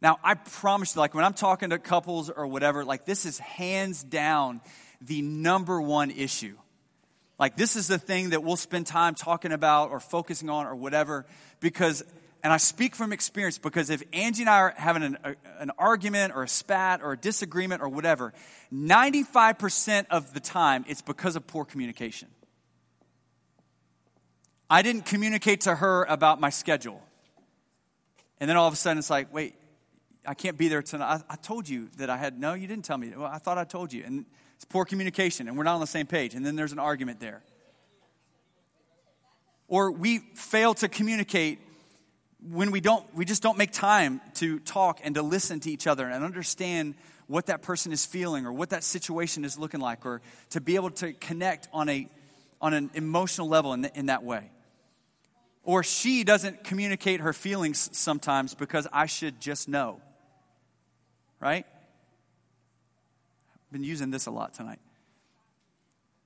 Now, 0.00 0.18
I 0.22 0.34
promise 0.34 0.94
you, 0.94 1.00
like 1.00 1.14
when 1.14 1.24
I'm 1.24 1.34
talking 1.34 1.70
to 1.70 1.78
couples 1.78 2.30
or 2.30 2.46
whatever, 2.46 2.84
like 2.84 3.04
this 3.04 3.24
is 3.24 3.38
hands 3.38 4.02
down 4.02 4.60
the 5.00 5.22
number 5.22 5.80
one 5.80 6.10
issue. 6.10 6.56
Like, 7.38 7.56
this 7.56 7.76
is 7.76 7.86
the 7.86 7.98
thing 7.98 8.30
that 8.30 8.42
we'll 8.42 8.56
spend 8.56 8.86
time 8.86 9.14
talking 9.14 9.52
about 9.52 9.90
or 9.90 10.00
focusing 10.00 10.50
on 10.50 10.66
or 10.66 10.74
whatever, 10.74 11.24
because, 11.60 12.02
and 12.42 12.52
I 12.52 12.56
speak 12.56 12.96
from 12.96 13.12
experience, 13.12 13.58
because 13.58 13.90
if 13.90 14.02
Angie 14.12 14.42
and 14.42 14.50
I 14.50 14.58
are 14.58 14.74
having 14.76 15.04
an, 15.04 15.18
a, 15.22 15.34
an 15.60 15.70
argument 15.78 16.34
or 16.34 16.42
a 16.42 16.48
spat 16.48 17.00
or 17.00 17.12
a 17.12 17.16
disagreement 17.16 17.80
or 17.80 17.88
whatever, 17.88 18.32
95% 18.72 20.06
of 20.10 20.34
the 20.34 20.40
time 20.40 20.84
it's 20.88 21.02
because 21.02 21.36
of 21.36 21.46
poor 21.46 21.64
communication. 21.64 22.28
I 24.68 24.82
didn't 24.82 25.06
communicate 25.06 25.62
to 25.62 25.76
her 25.76 26.04
about 26.08 26.40
my 26.40 26.50
schedule. 26.50 27.02
And 28.40 28.50
then 28.50 28.56
all 28.56 28.66
of 28.66 28.74
a 28.74 28.76
sudden 28.76 28.98
it's 28.98 29.10
like, 29.10 29.32
wait, 29.32 29.54
I 30.26 30.34
can't 30.34 30.58
be 30.58 30.68
there 30.68 30.82
tonight. 30.82 31.22
I, 31.28 31.34
I 31.34 31.36
told 31.36 31.68
you 31.68 31.88
that 31.96 32.10
I 32.10 32.16
had, 32.16 32.38
no, 32.38 32.54
you 32.54 32.66
didn't 32.66 32.84
tell 32.84 32.98
me. 32.98 33.12
Well, 33.16 33.30
I 33.32 33.38
thought 33.38 33.58
I 33.58 33.64
told 33.64 33.92
you. 33.92 34.02
And 34.04 34.26
it's 34.58 34.64
poor 34.64 34.84
communication, 34.84 35.46
and 35.46 35.56
we're 35.56 35.62
not 35.62 35.74
on 35.74 35.80
the 35.80 35.86
same 35.86 36.08
page, 36.08 36.34
and 36.34 36.44
then 36.44 36.56
there's 36.56 36.72
an 36.72 36.80
argument 36.80 37.20
there. 37.20 37.44
Or 39.68 39.92
we 39.92 40.18
fail 40.34 40.74
to 40.74 40.88
communicate 40.88 41.60
when 42.42 42.72
we 42.72 42.80
don't 42.80 43.06
we 43.14 43.24
just 43.24 43.40
don't 43.40 43.56
make 43.56 43.70
time 43.70 44.20
to 44.34 44.58
talk 44.58 44.98
and 45.04 45.14
to 45.14 45.22
listen 45.22 45.60
to 45.60 45.70
each 45.70 45.86
other 45.86 46.08
and 46.08 46.24
understand 46.24 46.96
what 47.28 47.46
that 47.46 47.62
person 47.62 47.92
is 47.92 48.04
feeling 48.04 48.46
or 48.46 48.52
what 48.52 48.70
that 48.70 48.82
situation 48.82 49.44
is 49.44 49.56
looking 49.56 49.78
like 49.78 50.04
or 50.04 50.22
to 50.50 50.60
be 50.60 50.74
able 50.74 50.90
to 50.90 51.12
connect 51.12 51.68
on 51.72 51.88
a 51.88 52.08
on 52.60 52.74
an 52.74 52.90
emotional 52.94 53.48
level 53.48 53.72
in, 53.74 53.84
in 53.94 54.06
that 54.06 54.24
way. 54.24 54.50
Or 55.62 55.84
she 55.84 56.24
doesn't 56.24 56.64
communicate 56.64 57.20
her 57.20 57.32
feelings 57.32 57.96
sometimes 57.96 58.56
because 58.56 58.88
i 58.92 59.06
should 59.06 59.40
just 59.40 59.68
know 59.68 60.00
right 61.38 61.64
been 63.72 63.84
using 63.84 64.10
this 64.10 64.26
a 64.26 64.30
lot 64.30 64.54
tonight. 64.54 64.80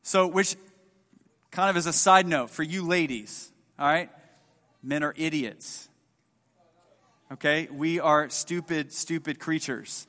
So, 0.02 0.26
which 0.26 0.56
kind 1.50 1.70
of 1.70 1.76
is 1.76 1.86
a 1.86 1.92
side 1.92 2.26
note 2.26 2.50
for 2.50 2.62
you 2.62 2.86
ladies, 2.86 3.50
all 3.78 3.86
right? 3.86 4.10
Men 4.82 5.02
are 5.02 5.14
idiots. 5.16 5.88
Okay? 7.32 7.68
We 7.70 8.00
are 8.00 8.28
stupid, 8.30 8.92
stupid 8.92 9.38
creatures. 9.38 10.06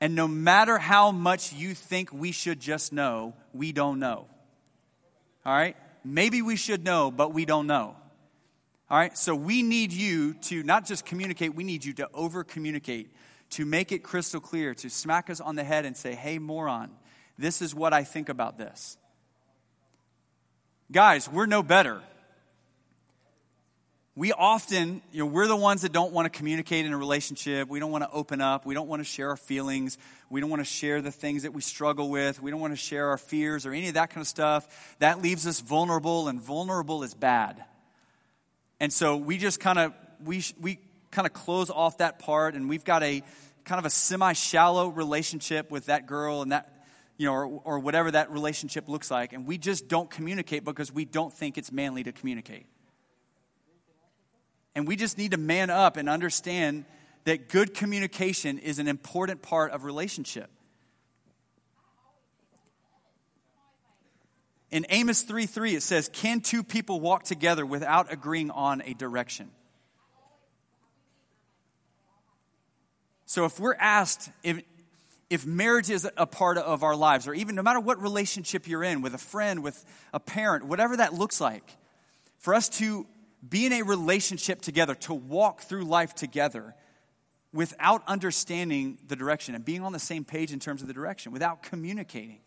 And 0.00 0.14
no 0.14 0.28
matter 0.28 0.78
how 0.78 1.12
much 1.12 1.52
you 1.52 1.74
think 1.74 2.12
we 2.12 2.32
should 2.32 2.60
just 2.60 2.92
know, 2.92 3.34
we 3.52 3.72
don't 3.72 3.98
know. 3.98 4.26
All 5.44 5.52
right? 5.52 5.76
Maybe 6.04 6.42
we 6.42 6.56
should 6.56 6.84
know, 6.84 7.10
but 7.10 7.32
we 7.32 7.44
don't 7.44 7.66
know. 7.66 7.96
All 8.90 8.98
right? 8.98 9.16
So 9.16 9.34
we 9.34 9.62
need 9.62 9.92
you 9.92 10.34
to 10.34 10.62
not 10.62 10.86
just 10.86 11.04
communicate, 11.04 11.54
we 11.54 11.64
need 11.64 11.84
you 11.84 11.92
to 11.94 12.08
over 12.12 12.44
communicate 12.44 13.10
to 13.50 13.64
make 13.64 13.92
it 13.92 14.02
crystal 14.02 14.40
clear, 14.40 14.74
to 14.74 14.88
smack 14.88 15.30
us 15.30 15.40
on 15.40 15.56
the 15.56 15.64
head 15.64 15.84
and 15.84 15.96
say, 15.96 16.14
hey, 16.14 16.38
moron, 16.38 16.90
this 17.38 17.62
is 17.62 17.74
what 17.74 17.92
I 17.92 18.04
think 18.04 18.28
about 18.28 18.58
this. 18.58 18.96
Guys, 20.92 21.28
we're 21.28 21.46
no 21.46 21.62
better. 21.62 22.02
we 24.20 24.32
often, 24.32 25.00
you 25.12 25.20
know, 25.20 25.24
we're 25.24 25.46
the 25.46 25.56
ones 25.56 25.80
that 25.80 25.92
don't 25.92 26.12
want 26.12 26.30
to 26.30 26.36
communicate 26.36 26.84
in 26.84 26.92
a 26.92 26.98
relationship. 26.98 27.68
We 27.68 27.80
don't 27.80 27.90
want 27.90 28.04
to 28.04 28.10
open 28.10 28.42
up. 28.42 28.66
We 28.66 28.74
don't 28.74 28.86
want 28.86 29.00
to 29.00 29.04
share 29.04 29.30
our 29.30 29.36
feelings. 29.36 29.96
We 30.28 30.42
don't 30.42 30.50
want 30.50 30.60
to 30.60 30.70
share 30.70 31.00
the 31.00 31.10
things 31.10 31.44
that 31.44 31.54
we 31.54 31.62
struggle 31.62 32.10
with. 32.10 32.42
We 32.42 32.50
don't 32.50 32.60
want 32.60 32.74
to 32.74 32.76
share 32.76 33.08
our 33.08 33.16
fears 33.16 33.64
or 33.64 33.72
any 33.72 33.88
of 33.88 33.94
that 33.94 34.10
kind 34.10 34.20
of 34.20 34.28
stuff. 34.28 34.96
That 34.98 35.22
leaves 35.22 35.46
us 35.46 35.60
vulnerable, 35.60 36.28
and 36.28 36.38
vulnerable 36.38 37.02
is 37.02 37.14
bad. 37.14 37.64
And 38.78 38.92
so 38.92 39.16
we 39.16 39.38
just 39.38 39.58
kind 39.58 39.78
of 39.78 39.94
we 40.22 40.44
we 40.60 40.80
kind 41.10 41.26
of 41.26 41.32
close 41.32 41.70
off 41.70 41.98
that 41.98 42.18
part, 42.18 42.54
and 42.54 42.68
we've 42.68 42.84
got 42.84 43.02
a 43.02 43.22
kind 43.64 43.78
of 43.78 43.84
a 43.84 43.90
semi-shallow 43.90 44.88
relationship 44.88 45.70
with 45.70 45.86
that 45.86 46.06
girl 46.06 46.42
and 46.42 46.52
that 46.52 46.80
you 47.20 47.26
know, 47.26 47.34
or, 47.34 47.60
or 47.64 47.78
whatever 47.78 48.10
that 48.10 48.30
relationship 48.30 48.88
looks 48.88 49.10
like, 49.10 49.34
and 49.34 49.46
we 49.46 49.58
just 49.58 49.88
don't 49.88 50.10
communicate 50.10 50.64
because 50.64 50.90
we 50.90 51.04
don't 51.04 51.30
think 51.30 51.58
it's 51.58 51.70
manly 51.70 52.02
to 52.02 52.12
communicate. 52.12 52.64
And 54.74 54.88
we 54.88 54.96
just 54.96 55.18
need 55.18 55.32
to 55.32 55.36
man 55.36 55.68
up 55.68 55.98
and 55.98 56.08
understand 56.08 56.86
that 57.24 57.50
good 57.50 57.74
communication 57.74 58.58
is 58.58 58.78
an 58.78 58.88
important 58.88 59.42
part 59.42 59.72
of 59.72 59.84
relationship. 59.84 60.48
In 64.70 64.86
Amos 64.88 65.20
3 65.20 65.44
3, 65.44 65.74
it 65.74 65.82
says, 65.82 66.08
Can 66.10 66.40
two 66.40 66.62
people 66.62 67.00
walk 67.00 67.24
together 67.24 67.66
without 67.66 68.10
agreeing 68.10 68.50
on 68.50 68.80
a 68.80 68.94
direction? 68.94 69.50
So 73.30 73.44
if 73.44 73.60
we're 73.60 73.76
asked, 73.76 74.28
if, 74.42 74.60
if 75.30 75.46
marriage 75.46 75.88
is 75.88 76.04
a 76.16 76.26
part 76.26 76.58
of 76.58 76.82
our 76.82 76.96
lives, 76.96 77.28
or 77.28 77.34
even 77.34 77.54
no 77.54 77.62
matter 77.62 77.78
what 77.78 78.02
relationship 78.02 78.66
you're 78.66 78.82
in, 78.82 79.02
with 79.02 79.14
a 79.14 79.18
friend, 79.18 79.62
with 79.62 79.84
a 80.12 80.18
parent, 80.18 80.64
whatever 80.64 80.96
that 80.96 81.14
looks 81.14 81.40
like, 81.40 81.76
for 82.38 82.54
us 82.54 82.68
to 82.68 83.06
be 83.48 83.66
in 83.66 83.72
a 83.72 83.82
relationship 83.82 84.60
together, 84.60 84.96
to 84.96 85.14
walk 85.14 85.60
through 85.60 85.84
life 85.84 86.12
together 86.12 86.74
without 87.52 88.02
understanding 88.08 88.98
the 89.06 89.14
direction 89.14 89.54
and 89.54 89.64
being 89.64 89.84
on 89.84 89.92
the 89.92 90.00
same 90.00 90.24
page 90.24 90.52
in 90.52 90.58
terms 90.58 90.82
of 90.82 90.88
the 90.88 90.94
direction, 90.94 91.30
without 91.30 91.62
communicating. 91.62 92.40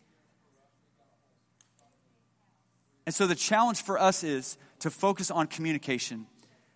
And 3.06 3.16
so 3.16 3.26
the 3.26 3.36
challenge 3.36 3.82
for 3.82 3.98
us 3.98 4.22
is 4.22 4.58
to 4.80 4.90
focus 4.90 5.32
on 5.32 5.48
communication, 5.48 6.28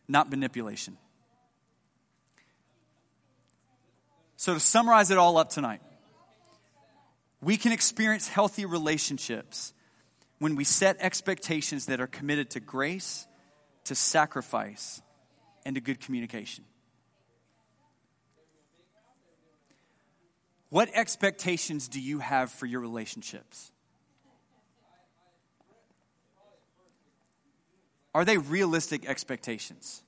not 0.07 0.29
manipulation. 0.29 0.97
So, 4.37 4.53
to 4.53 4.59
summarize 4.59 5.11
it 5.11 5.17
all 5.17 5.37
up 5.37 5.49
tonight, 5.49 5.81
we 7.41 7.57
can 7.57 7.71
experience 7.71 8.27
healthy 8.27 8.65
relationships 8.65 9.73
when 10.39 10.55
we 10.55 10.63
set 10.63 10.97
expectations 10.99 11.87
that 11.87 11.99
are 11.99 12.07
committed 12.07 12.51
to 12.51 12.59
grace 12.59 13.27
to 13.87 13.95
sacrifice, 13.95 15.01
and 15.65 15.75
to 15.75 15.81
good 15.81 16.01
communication. 16.01 16.65
What 20.69 20.89
expectations 20.93 21.87
do 21.87 22.01
you 22.01 22.19
have 22.19 22.51
for 22.51 22.65
your 22.65 22.81
relationships? 22.81 23.71
Are 28.13 28.25
they 28.25 28.37
realistic 28.37 29.07
expectations? 29.07 30.03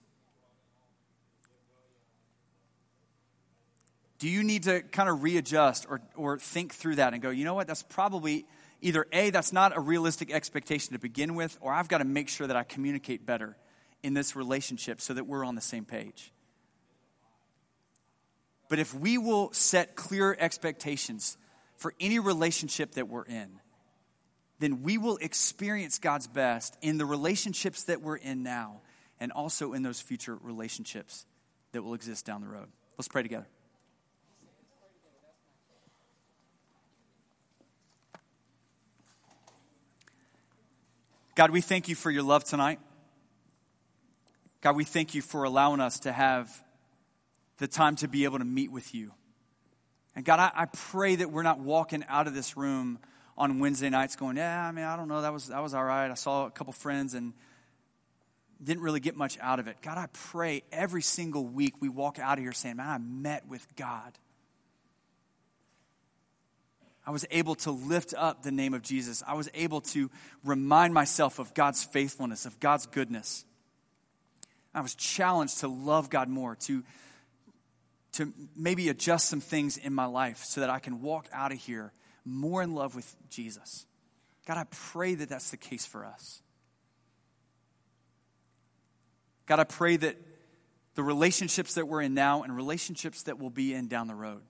Do 4.19 4.27
you 4.27 4.43
need 4.43 4.63
to 4.63 4.81
kind 4.81 5.09
of 5.09 5.23
readjust 5.23 5.85
or, 5.89 6.01
or 6.15 6.37
think 6.37 6.73
through 6.73 6.95
that 6.95 7.13
and 7.13 7.21
go, 7.21 7.29
you 7.29 7.45
know 7.45 7.53
what, 7.53 7.67
that's 7.67 7.83
probably 7.83 8.45
either 8.81 9.07
A, 9.11 9.29
that's 9.29 9.53
not 9.53 9.75
a 9.75 9.79
realistic 9.79 10.31
expectation 10.31 10.93
to 10.93 10.99
begin 10.99 11.35
with, 11.35 11.57
or 11.61 11.73
I've 11.73 11.87
got 11.87 11.99
to 11.99 12.05
make 12.05 12.29
sure 12.29 12.45
that 12.45 12.55
I 12.55 12.63
communicate 12.63 13.25
better 13.25 13.57
in 14.03 14.13
this 14.13 14.35
relationship 14.35 15.01
so 15.01 15.13
that 15.13 15.25
we're 15.25 15.45
on 15.45 15.55
the 15.55 15.61
same 15.61 15.85
page. 15.85 16.31
But 18.67 18.79
if 18.79 18.93
we 18.93 19.17
will 19.17 19.51
set 19.51 19.95
clear 19.95 20.35
expectations 20.39 21.37
for 21.77 21.93
any 21.99 22.19
relationship 22.19 22.93
that 22.93 23.07
we're 23.07 23.23
in, 23.23 23.59
then 24.59 24.83
we 24.83 24.97
will 24.97 25.17
experience 25.17 25.97
God's 25.97 26.27
best 26.27 26.77
in 26.81 26.97
the 26.97 27.05
relationships 27.05 27.83
that 27.85 28.01
we're 28.01 28.17
in 28.17 28.43
now 28.43 28.81
and 29.19 29.31
also 29.31 29.73
in 29.73 29.81
those 29.81 30.01
future 30.01 30.37
relationships 30.41 31.25
that 31.71 31.81
will 31.83 31.93
exist 31.93 32.25
down 32.25 32.41
the 32.41 32.47
road. 32.47 32.67
Let's 32.97 33.07
pray 33.07 33.23
together. 33.23 33.47
God, 41.39 41.51
we 41.51 41.61
thank 41.61 41.87
you 41.87 41.95
for 41.95 42.11
your 42.11 42.23
love 42.23 42.43
tonight. 42.43 42.81
God, 44.59 44.75
we 44.75 44.83
thank 44.83 45.15
you 45.15 45.21
for 45.21 45.45
allowing 45.45 45.79
us 45.79 45.99
to 45.99 46.11
have 46.11 46.51
the 47.59 47.67
time 47.69 47.95
to 47.95 48.09
be 48.09 48.25
able 48.25 48.39
to 48.39 48.43
meet 48.43 48.73
with 48.73 48.93
you. 48.93 49.13
And 50.17 50.25
God, 50.25 50.41
I, 50.41 50.51
I, 50.53 50.65
pray 50.65 51.15
that 51.15 51.31
we're 51.31 51.43
not 51.43 51.61
walking 51.61 52.03
out 52.09 52.27
of 52.27 52.33
this 52.33 52.57
room 52.57 52.99
on 53.37 53.59
Wednesday 53.59 53.89
nights 53.89 54.17
going, 54.17 54.35
yeah, 54.35 54.67
I 54.67 54.73
mean, 54.73 54.83
I 54.83 54.97
don't 54.97 55.07
know, 55.07 55.21
that 55.21 55.31
was, 55.31 55.47
that 55.47 55.63
was 55.63 55.73
all 55.73 55.85
right. 55.85 56.11
I 56.11 56.15
saw 56.15 56.45
a 56.45 56.51
couple 56.51 56.73
friends 56.73 57.13
and 57.13 57.31
didn't 58.61 58.83
really 58.83 58.99
get 58.99 59.15
much 59.15 59.37
out 59.39 59.59
of 59.59 59.69
it. 59.69 59.77
God, 59.81 59.97
I 59.97 60.07
pray 60.11 60.63
every 60.73 61.01
single 61.01 61.45
week 61.45 61.75
we 61.79 61.87
walk 61.87 62.19
out 62.19 62.37
of 62.37 62.43
here 62.43 62.51
saying, 62.51 62.75
man, 62.75 62.89
I 62.89 62.97
met 62.97 63.47
with 63.47 63.65
God. 63.77 64.11
I 67.05 67.11
was 67.11 67.25
able 67.31 67.55
to 67.55 67.71
lift 67.71 68.13
up 68.15 68.43
the 68.43 68.51
name 68.51 68.73
of 68.73 68.81
Jesus. 68.81 69.23
I 69.25 69.33
was 69.33 69.49
able 69.53 69.81
to 69.81 70.11
remind 70.43 70.93
myself 70.93 71.39
of 71.39 71.53
God's 71.53 71.83
faithfulness, 71.83 72.45
of 72.45 72.59
God's 72.59 72.85
goodness. 72.85 73.45
I 74.73 74.81
was 74.81 74.95
challenged 74.95 75.59
to 75.61 75.67
love 75.67 76.09
God 76.09 76.29
more, 76.29 76.55
to, 76.55 76.83
to 78.13 78.33
maybe 78.55 78.89
adjust 78.89 79.29
some 79.29 79.41
things 79.41 79.77
in 79.77 79.93
my 79.93 80.05
life 80.05 80.43
so 80.43 80.61
that 80.61 80.69
I 80.69 80.79
can 80.79 81.01
walk 81.01 81.27
out 81.33 81.51
of 81.51 81.57
here 81.57 81.93
more 82.25 82.61
in 82.61 82.75
love 82.75 82.95
with 82.95 83.15
Jesus. 83.29 83.85
God, 84.45 84.57
I 84.57 84.65
pray 84.69 85.15
that 85.15 85.29
that's 85.29 85.51
the 85.51 85.57
case 85.57 85.85
for 85.85 86.05
us. 86.05 86.41
God, 89.45 89.59
I 89.59 89.63
pray 89.63 89.97
that 89.97 90.15
the 90.93 91.03
relationships 91.03 91.73
that 91.75 91.87
we're 91.87 92.01
in 92.01 92.13
now 92.13 92.43
and 92.43 92.55
relationships 92.55 93.23
that 93.23 93.39
we'll 93.39 93.49
be 93.49 93.73
in 93.73 93.87
down 93.87 94.07
the 94.07 94.15
road, 94.15 94.41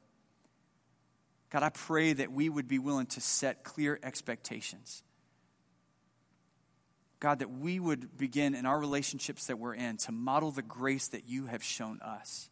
God, 1.49 1.63
I 1.63 1.69
pray 1.69 2.13
that 2.13 2.31
we 2.31 2.47
would 2.47 2.67
be 2.67 2.79
willing 2.79 3.07
to 3.07 3.21
set 3.21 3.63
clear 3.63 3.99
expectations 4.03 5.03
God, 7.19 7.39
that 7.39 7.51
we 7.51 7.79
would 7.79 8.17
begin 8.17 8.55
in 8.55 8.65
our 8.65 8.79
relationships 8.79 9.47
that 9.47 9.59
we're 9.59 9.75
in 9.75 9.97
to 9.97 10.11
model 10.11 10.51
the 10.51 10.61
grace 10.61 11.09
that 11.09 11.27
you 11.27 11.47
have 11.47 11.63
shown 11.63 11.99
us. 12.01 12.49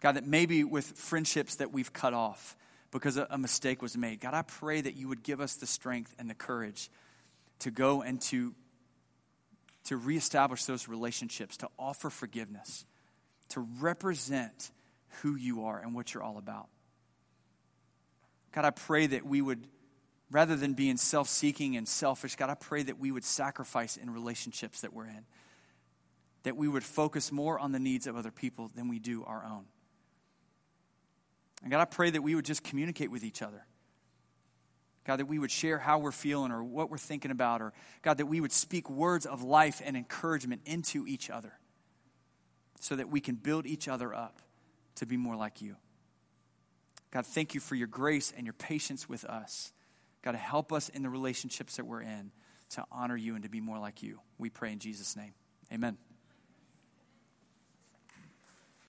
God, 0.00 0.16
that 0.16 0.26
maybe 0.26 0.64
with 0.64 0.86
friendships 0.96 1.56
that 1.56 1.72
we've 1.72 1.92
cut 1.92 2.14
off 2.14 2.56
because 2.90 3.18
a 3.18 3.36
mistake 3.36 3.82
was 3.82 3.96
made, 3.98 4.20
God, 4.20 4.32
I 4.32 4.42
pray 4.42 4.80
that 4.80 4.96
you 4.96 5.08
would 5.08 5.22
give 5.22 5.40
us 5.40 5.56
the 5.56 5.66
strength 5.66 6.14
and 6.18 6.30
the 6.30 6.34
courage 6.34 6.88
to 7.58 7.70
go 7.70 8.00
and 8.00 8.20
to, 8.22 8.54
to 9.84 9.96
reestablish 9.98 10.64
those 10.64 10.88
relationships, 10.88 11.58
to 11.58 11.68
offer 11.78 12.08
forgiveness, 12.08 12.86
to 13.50 13.60
represent 13.80 14.70
who 15.22 15.36
you 15.36 15.64
are 15.64 15.78
and 15.78 15.94
what 15.94 16.14
you're 16.14 16.22
all 16.22 16.38
about. 16.38 16.68
God, 18.52 18.64
I 18.64 18.70
pray 18.70 19.06
that 19.06 19.26
we 19.26 19.40
would 19.40 19.66
rather 20.30 20.56
than 20.56 20.74
being 20.74 20.96
self 20.96 21.28
seeking 21.28 21.76
and 21.76 21.86
selfish, 21.86 22.36
God, 22.36 22.50
I 22.50 22.54
pray 22.54 22.82
that 22.82 22.98
we 22.98 23.10
would 23.10 23.24
sacrifice 23.24 23.96
in 23.96 24.10
relationships 24.10 24.82
that 24.82 24.92
we're 24.92 25.06
in, 25.06 25.24
that 26.42 26.56
we 26.56 26.68
would 26.68 26.84
focus 26.84 27.32
more 27.32 27.58
on 27.58 27.72
the 27.72 27.78
needs 27.78 28.06
of 28.06 28.16
other 28.16 28.30
people 28.30 28.70
than 28.74 28.88
we 28.88 28.98
do 28.98 29.24
our 29.24 29.44
own. 29.44 29.64
And 31.62 31.70
God, 31.70 31.80
I 31.80 31.86
pray 31.86 32.10
that 32.10 32.22
we 32.22 32.34
would 32.34 32.44
just 32.44 32.62
communicate 32.62 33.10
with 33.10 33.24
each 33.24 33.42
other. 33.42 33.64
God, 35.04 35.16
that 35.20 35.26
we 35.26 35.38
would 35.38 35.50
share 35.50 35.78
how 35.78 35.98
we're 35.98 36.12
feeling 36.12 36.52
or 36.52 36.62
what 36.62 36.90
we're 36.90 36.98
thinking 36.98 37.30
about, 37.30 37.62
or 37.62 37.72
God, 38.02 38.18
that 38.18 38.26
we 38.26 38.40
would 38.40 38.52
speak 38.52 38.90
words 38.90 39.24
of 39.24 39.42
life 39.42 39.80
and 39.82 39.96
encouragement 39.96 40.62
into 40.66 41.06
each 41.06 41.30
other 41.30 41.54
so 42.80 42.94
that 42.94 43.08
we 43.08 43.20
can 43.20 43.34
build 43.34 43.66
each 43.66 43.88
other 43.88 44.14
up 44.14 44.40
to 44.98 45.06
be 45.06 45.16
more 45.16 45.36
like 45.36 45.60
you. 45.60 45.76
God, 47.10 47.26
thank 47.26 47.54
you 47.54 47.60
for 47.60 47.74
your 47.74 47.86
grace 47.86 48.32
and 48.36 48.46
your 48.46 48.54
patience 48.54 49.08
with 49.08 49.24
us. 49.24 49.72
God, 50.22 50.34
help 50.34 50.72
us 50.72 50.88
in 50.88 51.02
the 51.02 51.10
relationships 51.10 51.76
that 51.76 51.86
we're 51.86 52.02
in 52.02 52.32
to 52.70 52.84
honor 52.92 53.16
you 53.16 53.34
and 53.34 53.44
to 53.44 53.48
be 53.48 53.60
more 53.60 53.78
like 53.78 54.02
you. 54.02 54.20
We 54.36 54.50
pray 54.50 54.72
in 54.72 54.78
Jesus' 54.78 55.16
name. 55.16 55.32
Amen. 55.72 55.96